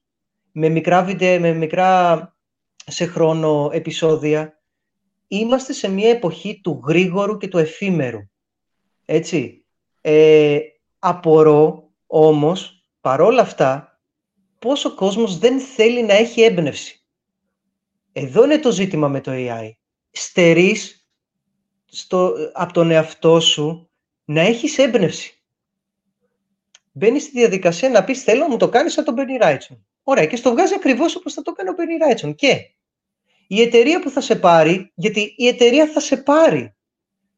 [0.52, 2.36] με μικρά βίντεο, με μικρά
[2.86, 4.62] σε χρόνο επεισόδια.
[5.28, 8.20] Είμαστε σε μια εποχή του γρήγορου και του εφήμερου.
[9.04, 9.64] Έτσι.
[10.00, 10.58] Ε,
[10.98, 14.00] Απορώ όμως, παρόλα αυτά,
[14.58, 17.03] πώς ο κόσμος δεν θέλει να έχει έμπνευση.
[18.16, 19.70] Εδώ είναι το ζήτημα με το AI.
[20.10, 21.08] Στερείς
[21.84, 23.90] στο, από τον εαυτό σου
[24.24, 25.42] να έχεις έμπνευση.
[26.92, 29.76] Μπαίνεις στη διαδικασία να πεις θέλω να μου το κάνεις σαν τον Bernie Wrightson.
[30.02, 32.34] Ωραία και στο βγάζει ακριβώς όπως θα το κάνει ο Bernie Wrightson.
[32.34, 32.70] Και
[33.46, 36.74] η εταιρεία που θα σε πάρει, γιατί η εταιρεία θα σε πάρει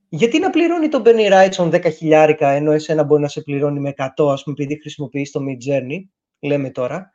[0.09, 3.95] γιατί να πληρώνει τον Benny Wrightson 10 χιλιάρικα, ενώ εσένα μπορεί να σε πληρώνει με
[3.97, 6.01] 100, ας πούμε, επειδή χρησιμοποιείς το Mid Journey,
[6.41, 7.11] λέμε τώρα,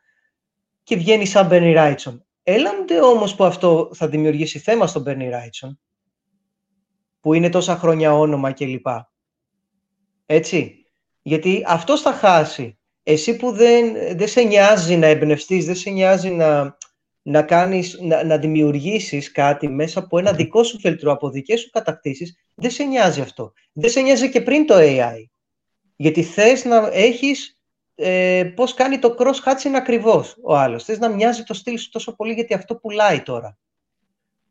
[0.84, 2.18] και βγαίνει σαν Benny Wrightson.
[2.44, 5.78] Έλαντε όμως που αυτό θα δημιουργήσει θέμα στον Benny Wrightson,
[7.20, 8.88] που είναι τόσα χρόνια όνομα κλπ.
[10.26, 10.76] Έτσι.
[11.22, 12.78] Γιατί αυτός θα χάσει.
[13.04, 16.78] Εσύ που δεν, δεν σε νοιάζει να εμπνευστείς, δεν σε νοιάζει να,
[17.22, 21.70] να, κάνεις, να, να δημιουργήσεις κάτι μέσα από ένα δικό σου φίλτρο, από δικές σου
[21.70, 23.54] κατακτήσεις, δεν σε νοιάζει αυτό.
[23.74, 25.24] Δεν σε νοιάζει και πριν το AI.
[25.96, 27.61] Γιατί θες να έχεις
[28.04, 30.84] ε, πώς κάνει το cross-hatching ακριβώς ο άλλος.
[30.84, 33.58] Θες να μοιάζει το στυλ σου τόσο πολύ γιατί αυτό πουλάει τώρα.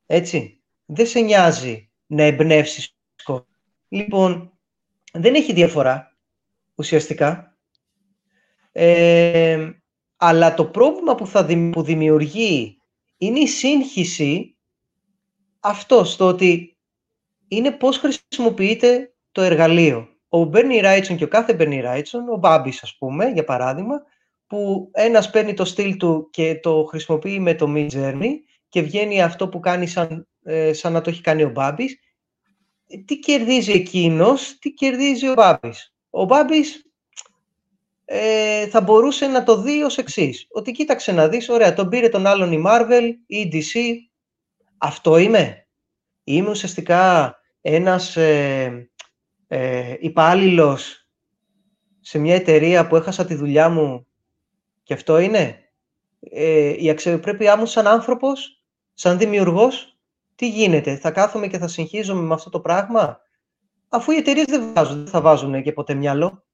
[0.06, 0.62] Έτσι.
[0.86, 2.96] Δεν σε νοιάζει να εμπνεύσεις.
[3.88, 4.58] Λοιπόν,
[5.12, 6.16] δεν έχει διαφορά
[6.74, 7.58] ουσιαστικά.
[8.72, 9.70] Ε,
[10.16, 12.80] αλλά το πρόβλημα που, θα που δημιουργεί
[13.16, 14.56] είναι η σύγχυση
[15.60, 16.78] αυτός στο ότι
[17.48, 20.08] είναι πώς χρησιμοποιείται το εργαλείο.
[20.32, 24.02] Ο Μπέρνι Ράιτσον και ο κάθε Μπέρνι Ράιτσον, ο Μπάμπης ας πούμε, για παράδειγμα,
[24.46, 28.30] που ένας παίρνει το στυλ του και το χρησιμοποιεί με το Mid Journey
[28.68, 31.98] και βγαίνει αυτό που κάνει σαν, ε, σαν να το έχει κάνει ο Μπάμπης,
[33.04, 35.94] τι κερδίζει εκείνος, τι κερδίζει ο Μπάμπης.
[36.10, 36.84] Ο Μπάμπης
[38.04, 40.46] ε, θα μπορούσε να το δει ως εξής.
[40.50, 43.80] Ότι κοίταξε να δεις, ωραία, τον πήρε τον άλλον η Marvel ή η DC.
[44.78, 45.66] Αυτό είμαι.
[46.24, 48.89] Είμαι ουσιαστικά ένας ε,
[49.52, 51.08] ε, υπάλληλος
[52.00, 54.06] σε μια εταιρεία που έχασα τη δουλειά μου
[54.82, 55.58] και αυτό είναι;
[56.20, 59.98] Ε, η αξιοπρέπειά μου σαν άνθρωπος, σαν δημιουργός,
[60.34, 63.20] τι γίνεται; Θα κάθομαι και θα συγχύζομαι με αυτό το πράγμα;
[63.88, 66.44] Αφού οι εταιρείες δεν, δεν θα βάζουν και ποτέ μυαλό.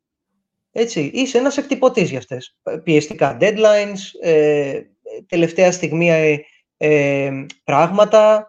[0.72, 2.58] Έτσι, είσαι ένας εκτυπωτής για αυτές.
[2.82, 4.82] Πιεστικά deadlines, ε,
[5.26, 6.38] τελευταία στιγμή ε,
[6.76, 8.46] ε πράγματα,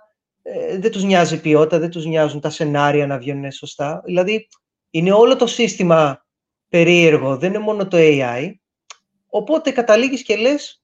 [0.53, 4.01] ε, δεν τους νοιάζει ποιότητα, δεν τους νοιάζουν τα σενάρια να βγαίνουν σωστά.
[4.05, 4.47] Δηλαδή,
[4.89, 6.25] είναι όλο το σύστημα
[6.69, 8.51] περίεργο, δεν είναι μόνο το AI.
[9.29, 10.83] Οπότε καταλήγεις και λες,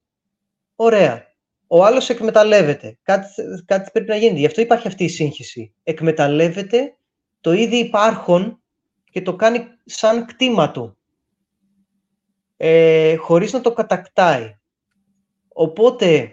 [0.76, 1.26] ωραία,
[1.68, 2.98] ο άλλος εκμεταλλεύεται.
[3.02, 3.28] Κάτι,
[3.66, 4.40] κάτι πρέπει να γίνει.
[4.40, 5.74] Γι' αυτό υπάρχει αυτή η σύγχυση.
[5.84, 6.98] Εκμεταλλεύεται
[7.42, 8.62] το ήδη υπάρχον
[9.12, 10.98] και το κάνει σαν κτήμα του
[12.58, 14.58] ε, χωρίς να το κατακτάει.
[15.48, 16.32] Οπότε,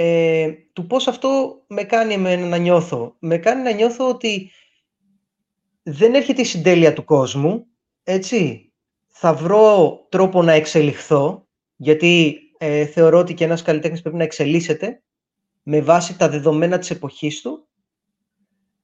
[0.00, 3.16] ε, του πώς αυτό με κάνει να νιώθω.
[3.18, 4.50] Με κάνει να νιώθω ότι
[5.82, 7.66] δεν έρχεται η συντέλεια του κόσμου,
[8.02, 8.72] έτσι.
[9.06, 15.02] Θα βρω τρόπο να εξελιχθώ, γιατί ε, θεωρώ ότι και ένας καλλιτέχνης πρέπει να εξελίσσεται
[15.62, 17.68] με βάση τα δεδομένα της εποχής του,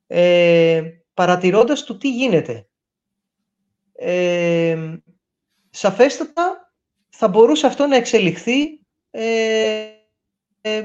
[0.07, 0.83] ε,
[1.15, 2.69] παρατηρώντας του τι γίνεται.
[3.93, 4.99] Ε,
[5.71, 6.73] σαφέστατα
[7.09, 8.63] θα μπορούσε αυτό να εξελιχθεί
[9.11, 9.94] ε, ε,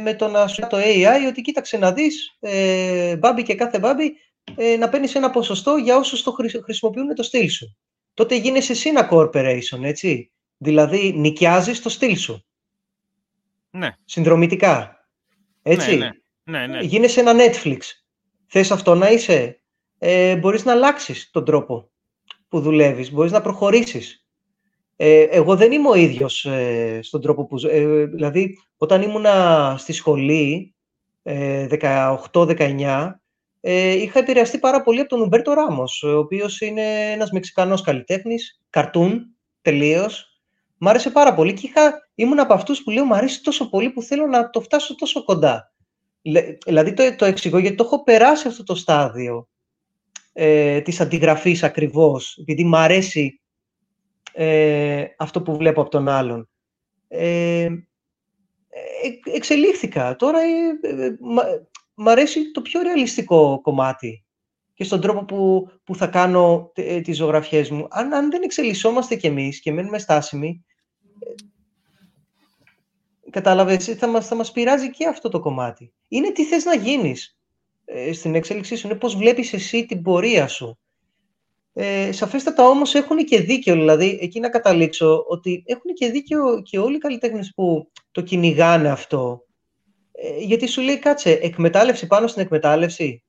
[0.02, 4.14] με το να σου το AI ότι κοίταξε να δεις ε, μπάμπι και κάθε μπάμπι
[4.56, 6.32] ε, να παίρνεις ένα ποσοστό για όσους το
[6.64, 7.78] χρησιμοποιούν το στυλ σου.
[8.14, 10.32] Τότε γίνεσαι εσύ ένα corporation, έτσι.
[10.58, 12.46] Δηλαδή νοικιάζεις το στυλ σου.
[13.70, 13.90] Ναι.
[14.06, 15.08] Συνδρομητικά.
[15.62, 15.96] Έτσι.
[15.96, 16.10] Ναι,
[16.44, 16.60] ναι.
[16.60, 16.80] ναι, ναι.
[16.84, 17.80] Γίνεσαι ένα Netflix.
[18.48, 19.62] Θες αυτό να είσαι.
[19.98, 21.92] Ε, μπορείς να αλλάξεις τον τρόπο
[22.48, 23.12] που δουλεύεις.
[23.12, 24.26] Μπορείς να προχωρήσεις.
[25.02, 27.58] Ε, εγώ δεν είμαι ο ίδιος ε, στον τρόπο που...
[27.68, 30.76] Ε, δηλαδή, όταν ήμουνα στη σχολή,
[31.24, 33.12] 18-19,
[33.62, 38.62] ε, είχα επηρεαστεί πάρα πολύ από τον Ουμπέρτο Ράμος, ο οποίος είναι ένας Μεξικανός καλλιτέχνης,
[38.70, 40.30] καρτούν, τελείως,
[40.82, 43.90] Μ' άρεσε πάρα πολύ και είχα, ήμουν από αυτούς που λέω μ' αρέσει τόσο πολύ
[43.90, 45.74] που θέλω να το φτάσω τόσο κοντά.
[46.66, 49.48] Δηλαδή το, το εξηγώ γιατί το έχω περάσει αυτό το στάδιο
[50.34, 53.42] ε, της αντιγραφής ακριβώς, επειδή μ' αρέσει
[54.34, 56.50] ε, αυτό που βλέπω από τον άλλον.
[57.08, 57.72] Ε, ε
[59.34, 60.16] εξελίχθηκα.
[60.16, 61.18] Τώρα ε, ε
[61.96, 64.26] μ' αρέσει το πιο ρεαλιστικό κομμάτι
[64.74, 67.88] και στον τρόπο που, που θα κάνω ε, τις ζωγραφιές μου.
[67.90, 70.66] Αν, αν δεν εξελισσόμαστε κι εμείς και μένουμε στάσιμοι,
[73.30, 75.94] κατάλαβες, θα μας, θα μας πειράζει και αυτό το κομμάτι.
[76.08, 77.40] Είναι τι θες να γίνεις
[77.86, 80.80] ε, στην εξέλιξή σου, είναι πώς βλέπεις εσύ την πορεία σου.
[81.74, 86.80] Ε, σαφέστατα όμως έχουν και δίκιο, δηλαδή, εκεί να καταλήξω, ότι έχουν και δίκιο και
[86.80, 89.46] όλοι οι καλλιτέχνες που το κυνηγάνε αυτό.
[90.12, 93.24] Ε, γιατί σου λέει, κάτσε, εκμετάλλευση πάνω στην εκμετάλλευση.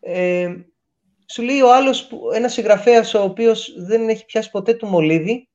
[0.00, 0.54] Ε,
[1.26, 5.48] σου λέει ο άλλος, ένας συγγραφέας ο οποίος δεν έχει πιάσει ποτέ του μολύβι,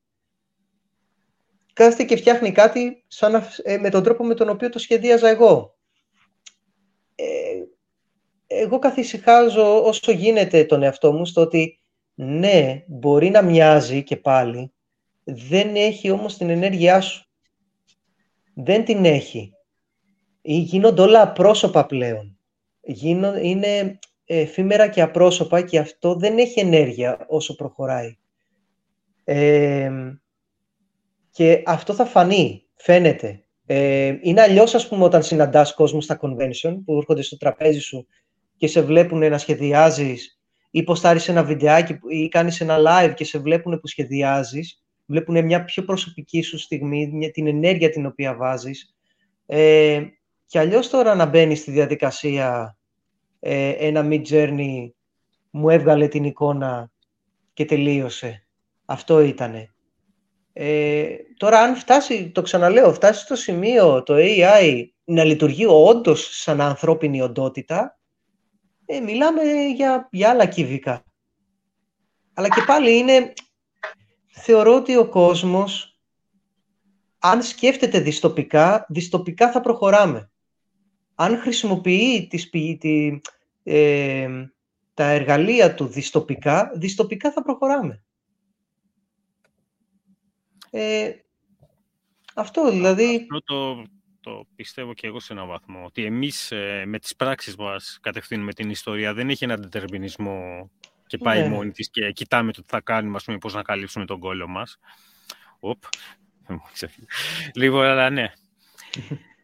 [1.73, 5.75] κάθεται και φτιάχνει κάτι σαν ε, με τον τρόπο με τον οποίο το σχεδίαζα εγώ.
[7.15, 7.44] Ε,
[8.47, 11.79] εγώ καθησυχάζω όσο γίνεται τον εαυτό μου στο ότι
[12.13, 14.73] ναι, μπορεί να μοιάζει και πάλι,
[15.23, 17.29] δεν έχει όμως την ενέργειά σου.
[18.53, 19.51] Δεν την έχει.
[20.41, 22.39] Γίνονται όλα απρόσωπα πλέον.
[23.41, 28.17] είναι εφήμερα και απρόσωπα και αυτό δεν έχει ενέργεια όσο προχωράει.
[29.23, 29.91] Ε,
[31.31, 33.39] και αυτό θα φανεί, φαίνεται.
[33.65, 38.07] Ε, είναι αλλιώς, ας πούμε, όταν συναντάς κόσμο στα convention που έρχονται στο τραπέζι σου
[38.57, 40.39] και σε βλέπουν να σχεδιάζεις
[40.71, 44.83] ή ποστάρει ένα βιντεάκι ή κάνεις ένα live και σε βλέπουν που σχεδιάζεις.
[45.05, 48.95] Βλέπουν μια πιο προσωπική σου στιγμή, μια, την ενέργεια την οποία βάζεις.
[49.45, 50.03] Ε,
[50.45, 52.77] και αλλιώς τώρα να μπαίνεις στη διαδικασία
[53.39, 54.89] ε, ένα mid journey
[55.49, 56.91] μου έβγαλε την εικόνα
[57.53, 58.47] και τελείωσε.
[58.85, 59.73] Αυτό ήτανε.
[60.53, 61.05] Ε,
[61.37, 67.21] τώρα, αν φτάσει, το ξαναλέω, φτάσει στο σημείο το AI να λειτουργεί όντως σαν ανθρώπινη
[67.21, 67.99] οντότητα,
[68.85, 69.41] ε, μιλάμε
[69.75, 71.03] για, για άλλα κύβικα.
[72.33, 73.33] Αλλά και πάλι είναι,
[74.27, 75.99] θεωρώ ότι ο κόσμος,
[77.19, 80.29] αν σκέφτεται διστοπικά, διστοπικά θα προχωράμε.
[81.15, 83.19] Αν χρησιμοποιεί τις, τη,
[83.63, 84.29] ε,
[84.93, 88.03] τα εργαλεία του διστοπικά, διστοπικά θα προχωράμε.
[90.69, 91.11] Ε,
[92.35, 93.15] αυτό δηλαδή...
[93.15, 93.83] Αυτό το,
[94.25, 98.53] το πιστεύω και εγώ σε έναν βαθμό, ότι εμείς ε, με τις πράξεις μας κατευθύνουμε
[98.53, 99.13] την ιστορία.
[99.13, 100.69] Δεν έχει έναν determinisμό
[101.07, 101.47] και πάει ναι.
[101.47, 104.47] μόνη της και κοιτάμε το τι θα κάνουμε, ας πούμε, πώς να καλύψουμε τον κόλλο
[104.47, 104.79] μας.
[105.59, 105.83] Οπ,
[107.61, 108.31] λίγο, αλλά ναι.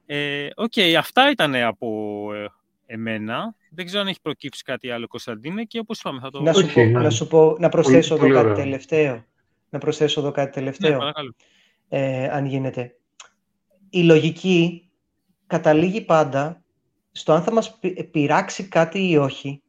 [0.06, 2.46] Ε, οκ, ε, okay, αυτά ήταν από ε,
[2.86, 3.56] εμένα.
[3.70, 6.41] Δεν ξέρω αν έχει προκύψει κάτι άλλο, Κωνσταντίνε, και όπως είπαμε θα το...
[6.41, 9.26] Να σου, πω, να, σου πω, να προσθέσω εδώ κάτι τελευταίο
[9.72, 11.12] να προσθέσω εδώ κάτι τελευταίο, ναι,
[11.89, 12.96] ε, αν γίνεται.
[13.94, 14.90] Η λογική
[15.48, 16.64] καταλήγει πάντα
[17.12, 17.80] στο αν θα μας
[18.12, 19.64] πειράξει κάτι ή όχι,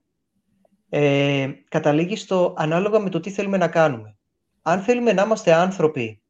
[0.89, 4.17] ε, καταλήγει στο ανάλογα με το τι θέλουμε να κάνουμε.
[4.63, 6.23] Αν θέλουμε να είμαστε άνθρωποι,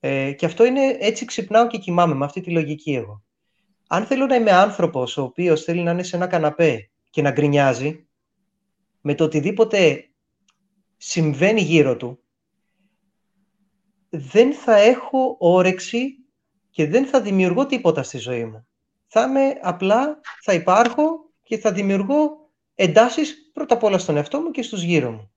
[0.00, 3.22] ε, και αυτό είναι έτσι ξυπνάω και κοιμάμαι με αυτή τη λογική εγώ.
[3.86, 7.30] Αν θέλω να είμαι άνθρωπος ο οποίος θέλει να είναι σε ένα καναπέ και να
[7.30, 8.06] γκρινιάζει,
[9.00, 10.10] με το οτιδήποτε
[10.96, 12.22] συμβαίνει γύρω του,
[14.08, 16.21] δεν θα έχω όρεξη
[16.72, 18.66] και δεν θα δημιουργώ τίποτα στη ζωή μου.
[19.06, 24.50] Θα είμαι απλά, θα υπάρχω και θα δημιουργώ εντάσεις πρώτα απ' όλα στον εαυτό μου
[24.50, 25.30] και στους γύρω μου.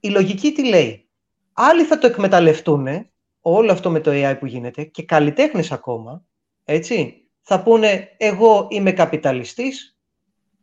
[0.00, 1.08] Η λογική τι λέει;
[1.52, 2.86] Άλλοι θα το εκμεταλλευτούν,
[3.40, 6.24] όλο αυτό με το AI που γίνεται, και καλλιτέχνες ακόμα,
[6.64, 9.98] έτσι, θα πούνε εγώ είμαι καπιταλιστής,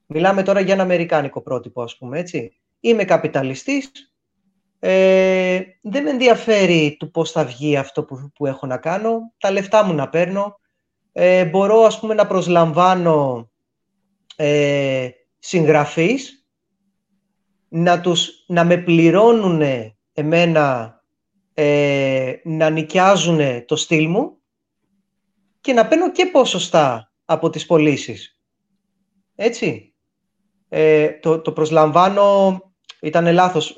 [0.06, 4.07] μιλάμε τώρα για ένα αμερικάνικο πρότυπο ας πούμε, έτσι, είμαι καπιταλιστής,
[4.80, 9.34] ε, δεν με ενδιαφέρει του πώς θα βγει αυτό που, που έχω να κάνω.
[9.38, 10.60] Τα λεφτά μου να παίρνω.
[11.12, 13.50] Ε, μπορώ, ας πούμε, να προσλαμβάνω
[14.36, 15.10] ε,
[15.40, 16.48] συγγραφείς,
[17.70, 19.62] να, τους, να με πληρώνουν
[20.13, 20.96] εμένα
[21.54, 24.38] ε, να νοικιάζουν το στυλ μου
[25.62, 28.42] και να παίρνω και ποσοστά από τις πωλήσεις.
[29.36, 29.94] Έτσι.
[30.70, 32.62] Ε, το, το προσλαμβάνω
[33.01, 33.77] ήταν λάθος,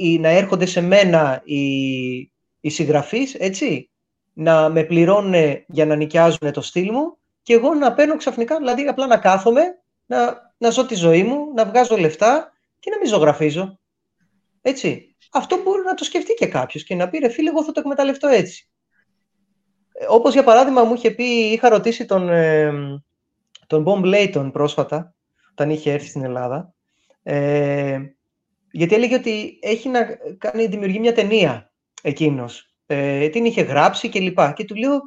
[0.00, 2.16] ή, να έρχονται σε μένα οι,
[2.60, 3.90] οι συγγραφείς, έτσι,
[4.32, 8.82] να με πληρώνουν για να νοικιάζουν το στυλ μου και εγώ να παίρνω ξαφνικά, δηλαδή
[8.82, 9.62] απλά να κάθομαι,
[10.06, 13.78] να, να ζω τη ζωή μου, να βγάζω λεφτά και να μην ζωγραφίζω.
[14.62, 15.16] Έτσι.
[15.32, 17.80] Αυτό μπορεί να το σκεφτεί και κάποιος και να πει ρε φίλε, εγώ θα το
[17.80, 18.68] εκμεταλλευτώ έτσι.
[19.92, 22.72] Ε, όπως για παράδειγμα μου είχε πει, είχα ρωτήσει τον, ε,
[23.66, 25.14] τον Bob Layton πρόσφατα,
[25.50, 26.74] όταν είχε έρθει στην Ελλάδα,
[27.22, 28.00] ε,
[28.76, 30.04] γιατί έλεγε ότι έχει να
[30.38, 32.74] κάνει, δημιουργεί μια ταινία εκείνος.
[32.86, 34.52] Ε, την είχε γράψει και λοιπά.
[34.52, 35.00] Και του λέω,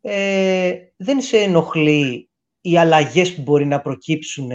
[0.00, 4.50] ε, δεν σε ενοχλεί οι αλλαγές που μπορεί να προκύψουν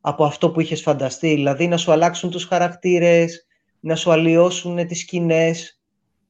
[0.00, 3.46] από αυτό που είχες φανταστεί, δηλαδή να σου αλλάξουν τους χαρακτήρες,
[3.80, 5.82] να σου αλλοιώσουν τις σκηνές.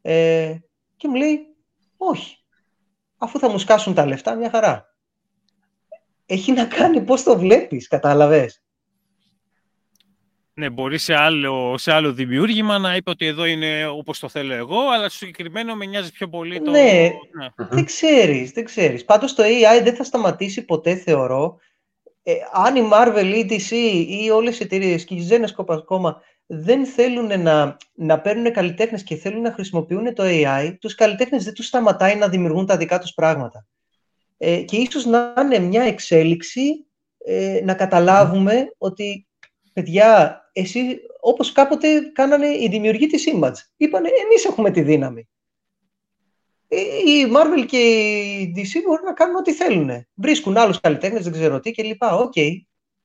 [0.03, 0.55] Ε,
[0.97, 1.38] και μου λέει,
[1.97, 2.37] όχι,
[3.19, 4.85] αφού θα μου σκάσουν τα λεφτά, μια χαρά.
[6.27, 8.63] Έχει να κάνει πώς το βλέπεις, κατάλαβες;
[10.57, 14.55] Ναι, μπορεί σε άλλο, σε άλλο δημιούργημα να είπε ότι εδώ είναι όπως το θέλω
[14.55, 16.71] εγώ, αλλά στο συγκεκριμένο με νοιάζει πιο πολύ το...
[16.71, 17.49] Ναι, ναι.
[17.71, 19.05] δεν ξέρεις, δεν ξέρεις.
[19.05, 21.59] Πάντως το AI δεν θα σταματήσει ποτέ, θεωρώ.
[22.23, 23.71] Ε, αν η Marvel ή η DC
[24.25, 29.17] ή όλες οι εταιρείες και οι Zenescope ακόμα δεν θέλουν να, να παίρνουν καλλιτέχνες και
[29.17, 33.14] θέλουν να χρησιμοποιούν το AI, τους καλλιτέχνες δεν τους σταματάει να δημιουργούν τα δικά τους
[33.14, 33.67] πράγματα.
[34.38, 36.87] Ε, και ίσως να είναι μια εξέλιξη
[37.25, 39.27] ε, να καταλάβουμε ότι
[39.75, 43.57] παιδιά, εσύ, όπως κάποτε κάνανε οι δημιουργοί της Image.
[43.77, 45.29] Είπανε, εμείς έχουμε τη δύναμη.
[46.69, 50.07] Ε, η Marvel και η DC μπορούν να κάνουν ό,τι θέλουν.
[50.15, 52.03] Βρίσκουν άλλους καλλιτέχνες, δεν ξέρω τι κλπ.
[52.03, 52.51] OK, okay.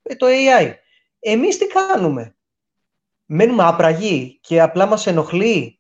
[0.02, 0.74] Ε, το AI.
[1.20, 2.36] Εμείς τι κάνουμε;
[3.26, 5.80] Μένουμε άπραγοι και απλά μας ενοχλεί;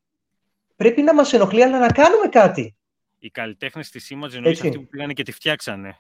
[0.76, 2.76] Πρέπει να μας ενοχλεί, αλλά να κάνουμε κάτι.
[3.20, 5.98] Οι καλλιτέχνες της Image εννοείς αυτοί που πήγανε και τη φτιάξανε.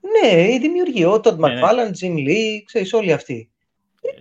[0.00, 1.04] Ναι, οι δημιουργοί.
[1.04, 3.50] Ο Τοντ Μακφάρλαν, Τζιμ Λι, ξέρεις όλοι αυτοί.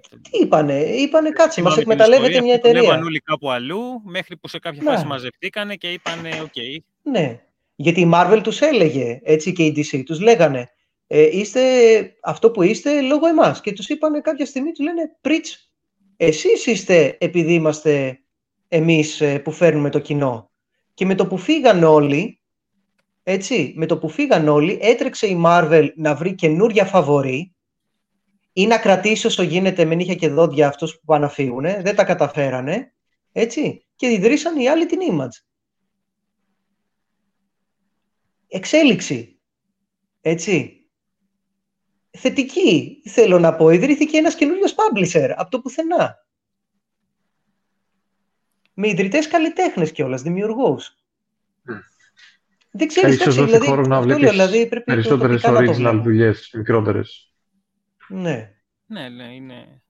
[0.10, 2.82] Τι είπανε, είπανε κάτσε, μας εκμεταλλεύεται μια εταιρεία.
[2.82, 4.92] Δουλεύαν όλοι κάπου αλλού, μέχρι που σε κάποια ναι.
[4.92, 6.52] φάση μαζευτήκανε και είπανε OK.
[6.56, 6.78] Okay.
[7.02, 7.40] Ναι,
[7.76, 10.70] γιατί η Marvel τους έλεγε, έτσι και η DC τους λέγανε,
[11.08, 11.62] ε, είστε
[12.22, 13.62] αυτό που είστε λόγω εμάς.
[13.62, 15.72] Και τους είπανε κάποια στιγμή, τους λένε, πριτς,
[16.18, 18.20] εσείς είστε επειδή είμαστε
[18.68, 20.52] εμείς ε, που φέρνουμε το κοινό.
[20.94, 22.40] Και με το που φύγαν όλοι,
[23.24, 27.56] έτσι, με το που φύγαν όλοι, έτρεξε η Marvel να βρει καινούρια φαβορί,
[28.54, 31.96] ή να κρατήσει όσο γίνεται με νύχια και δόντια αυτούς που πάνε να φύγουν, δεν
[31.96, 32.94] τα καταφέρανε,
[33.32, 35.44] έτσι, και ιδρύσαν οι άλλοι την image.
[38.48, 39.40] Εξέλιξη,
[40.22, 40.74] έτσι.
[42.12, 43.70] Θετική, θέλω να πω.
[43.70, 46.28] Ιδρύθηκε ένας καινούριος publisher από το πουθενά.
[48.74, 50.98] Με ιδρυτές καλλιτέχνες κιόλας, δημιουργούς.
[51.70, 51.72] Mm.
[52.72, 57.29] Δεν ξέρεις, τι δηλαδή, χώρο να βλέπεις δηλαδή, πρέπει περισσότερες original δουλειές, μικρότερες.
[58.10, 58.52] Ναι.
[58.86, 59.82] Ναι, ναι, είναι...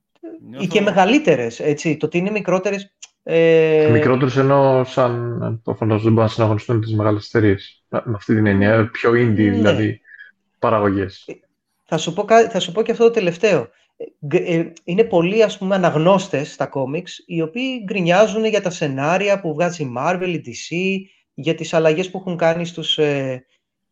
[0.59, 1.97] Ή και μεγαλύτερες, έτσι.
[1.97, 2.93] Το ότι είναι μικρότερες.
[3.23, 3.89] Ε...
[3.91, 7.83] Μικρότερες εννοώ σαν προφανώ δεν μπορούν να συναγωνιστούν τις μεγάλες εταιρείες.
[7.89, 8.89] Με αυτή την έννοια.
[8.91, 9.51] Πιο indie, ναι.
[9.51, 10.01] δηλαδή
[10.59, 11.25] παραγωγές.
[11.85, 13.69] Θα, σου πω, θα σου πω και αυτό το τελευταίο.
[14.29, 19.53] Ε, είναι πολλοί ας πούμε αναγνώστες στα κόμιξ οι οποίοι γκρινιάζουν για τα σενάρια που
[19.53, 20.75] βγάζει η Marvel, η DC,
[21.33, 23.45] για τις αλλαγές που έχουν κάνει στους ε,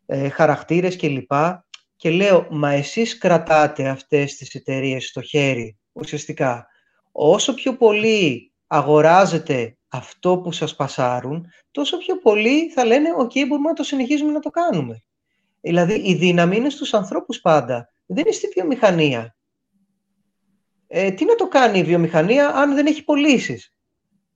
[0.05, 1.31] ε, χαρακτήρες κλπ
[1.97, 6.67] και λέω, μα εσείς κρατάτε αυτές τις εταιρείες στο χέρι, ουσιαστικά.
[7.11, 13.67] Όσο πιο πολύ αγοράζετε αυτό που σας πασάρουν, τόσο πιο πολύ θα λένε, οκ, μπορούμε
[13.67, 15.03] να το συνεχίζουμε να το κάνουμε.
[15.61, 17.89] Δηλαδή, η δύναμη είναι στους ανθρώπους πάντα.
[18.05, 19.35] Δεν είναι στη βιομηχανία.
[20.87, 23.75] Ε, τι να το κάνει η βιομηχανία αν δεν έχει πωλήσεις.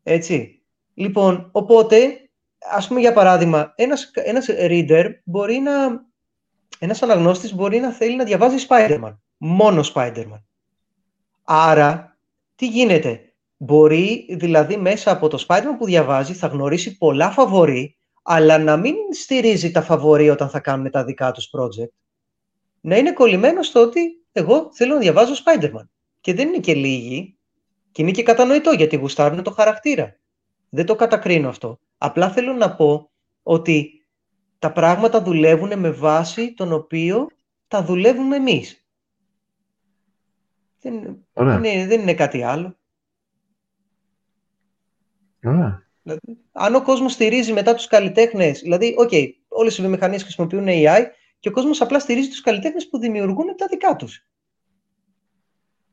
[0.04, 0.64] Έτσι.
[0.94, 2.30] Λοιπόν, οπότε,
[2.72, 6.10] ας πούμε για παράδειγμα, ένας, ένας reader μπορεί να
[6.80, 9.18] ένας αναγνώστης μπορεί να θέλει να διαβάζει Spider-Man.
[9.38, 10.42] Μόνο Spider-Man.
[11.44, 12.18] Άρα,
[12.56, 13.32] τι γίνεται;
[13.64, 18.96] Μπορεί δηλαδή μέσα από το Spider-Man που διαβάζει θα γνωρίσει πολλά φαβορή, αλλά να μην
[19.12, 21.92] στηρίζει τα φαβορή όταν θα κάνουν τα δικά τους project.
[22.82, 25.88] Να είναι κολλημένος στο ότι εγώ θέλω να διαβάζω Spider-Man.
[26.22, 27.38] Και δεν είναι και λίγοι.
[27.92, 30.20] Και είναι και κατανοητό γιατί γουστάρουν το χαρακτήρα.
[30.70, 31.80] Δεν το κατακρίνω αυτό.
[31.98, 33.12] Απλά θέλω να πω
[33.44, 34.01] ότι
[34.62, 37.28] τα πράγματα δουλεύουν με βάση τον οποίο
[37.68, 38.86] τα δουλεύουμε εμείς.
[40.82, 40.94] Δεν,
[41.34, 42.78] είναι, δεν είναι κάτι άλλο.
[45.44, 45.88] Ωραία.
[46.02, 50.66] Δηλαδή, αν ο κόσμος στηρίζει μετά τους καλλιτέχνες, δηλαδή, OK, okay, όλες οι βιομηχανίες χρησιμοποιούν
[50.68, 51.06] AI
[51.40, 54.28] και ο κόσμος απλά στηρίζει τους καλλιτέχνες που δημιουργούν τα δικά τους.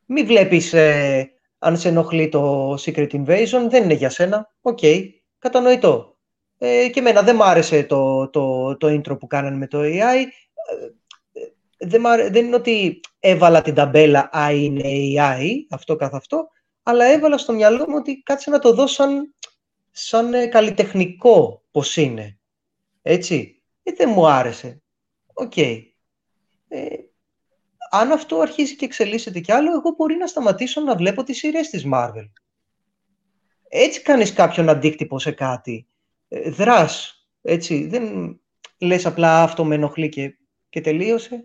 [0.07, 4.55] Μην βλέπεις ε, αν σε ενοχλεί το Secret Invasion, δεν είναι για σένα.
[4.61, 6.18] OK, okay, κατανοητό.
[6.59, 10.25] Ε, και εμένα δεν μ' άρεσε το, το, το intro που κάνανε με το AI.
[11.33, 11.47] Ε,
[11.79, 16.49] δεν, δεν είναι ότι έβαλα την ταμπέλα «Α, είναι AI», αυτό καθ' αυτό,
[16.83, 19.35] αλλά έβαλα στο μυαλό μου ότι κάτσε να το δω σαν,
[19.91, 22.39] σαν ε, καλλιτεχνικό πώς είναι.
[23.03, 23.63] Έτσι.
[23.83, 24.83] Ε, δεν μου άρεσε.
[25.33, 25.53] OK.
[25.57, 25.83] Okay.
[26.69, 26.87] Ε,
[27.91, 31.69] αν αυτό αρχίσει και εξελίσσεται κι άλλο, εγώ μπορεί να σταματήσω να βλέπω τις σειρές
[31.69, 32.31] της Marvel.
[33.69, 35.98] Έτσι κάνεις κάποιον αντίκτυπο σε κάτι ε,
[36.29, 37.87] δράς, έτσι.
[37.87, 38.37] Δεν
[38.79, 41.45] λες απλά αυτό με ενοχλεί και, και τελείωσε.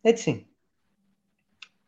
[0.00, 0.46] Έτσι.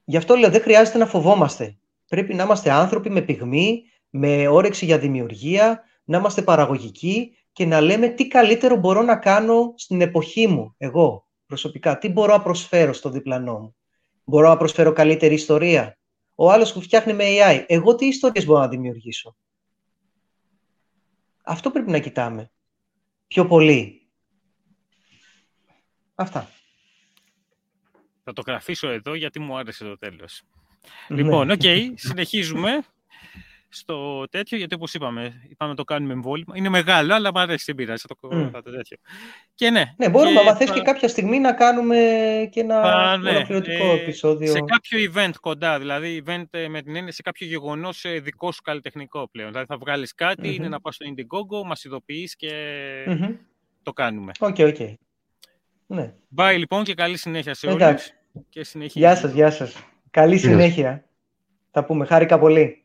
[0.05, 1.79] Γι' αυτό λέω δεν χρειάζεται να φοβόμαστε.
[2.09, 7.81] Πρέπει να είμαστε άνθρωποι με πυγμή, με όρεξη για δημιουργία, να είμαστε παραγωγικοί και να
[7.81, 11.99] λέμε τι καλύτερο μπορώ να κάνω στην εποχή μου, εγώ προσωπικά.
[11.99, 13.77] Τι μπορώ να προσφέρω στο διπλανό μου.
[14.25, 15.99] Μπορώ να προσφέρω καλύτερη ιστορία.
[16.35, 19.37] Ο άλλος που φτιάχνει με AI, εγώ τι ιστορίες μπορώ να δημιουργήσω;
[21.51, 22.51] Αυτό πρέπει να κοιτάμε.
[23.27, 24.09] Πιο πολύ.
[26.15, 26.49] Αυτά.
[28.25, 30.43] Θα το γραφήσω εδώ γιατί μου άρεσε το τέλος.
[31.09, 31.17] Ναι.
[31.17, 32.85] Λοιπόν, OK, okay, συνεχίζουμε
[33.73, 36.57] στο τέτοιο, γιατί όπως είπαμε, είπαμε το κάνουμε εμβόλιμα.
[36.57, 38.51] Είναι μεγάλο, αλλά μου αρέσει, δεν πειράζει, το, mm.
[38.53, 38.97] το τέτοιο.
[39.55, 39.95] Και ναι.
[39.97, 40.47] Ναι, μπορούμε, και...
[40.47, 41.99] να θες και κάποια στιγμή να κάνουμε
[42.51, 44.51] και ένα Α, ναι, ολοκληρωτικό ε, επεισόδιο.
[44.51, 48.55] Σε κάποιο event κοντά, δηλαδή event ε, με την έννοια σε κάποιο γεγονός ε, δικό
[48.55, 49.49] σου καλλιτεχνικό πλέον.
[49.49, 50.55] Δηλαδή θα βγάλεις κάτι, mm-hmm.
[50.55, 52.53] είναι να πας στο Indiegogo, μας ειδοποιείς και
[53.07, 53.37] mm-hmm.
[53.83, 54.33] το κάνουμε.
[54.39, 54.77] OK, okay, OK.
[54.79, 54.95] Okay.
[55.87, 56.13] Ναι.
[56.37, 58.13] Bye λοιπόν και καλή συνέχεια σε όλους.
[58.49, 59.01] Και συνέχεια.
[59.01, 59.77] Γεια σας, γεια σας.
[60.11, 61.05] Καλή συνέχεια.
[61.71, 62.07] Θα πούμε.
[62.07, 62.85] Χάρηκα πολύ.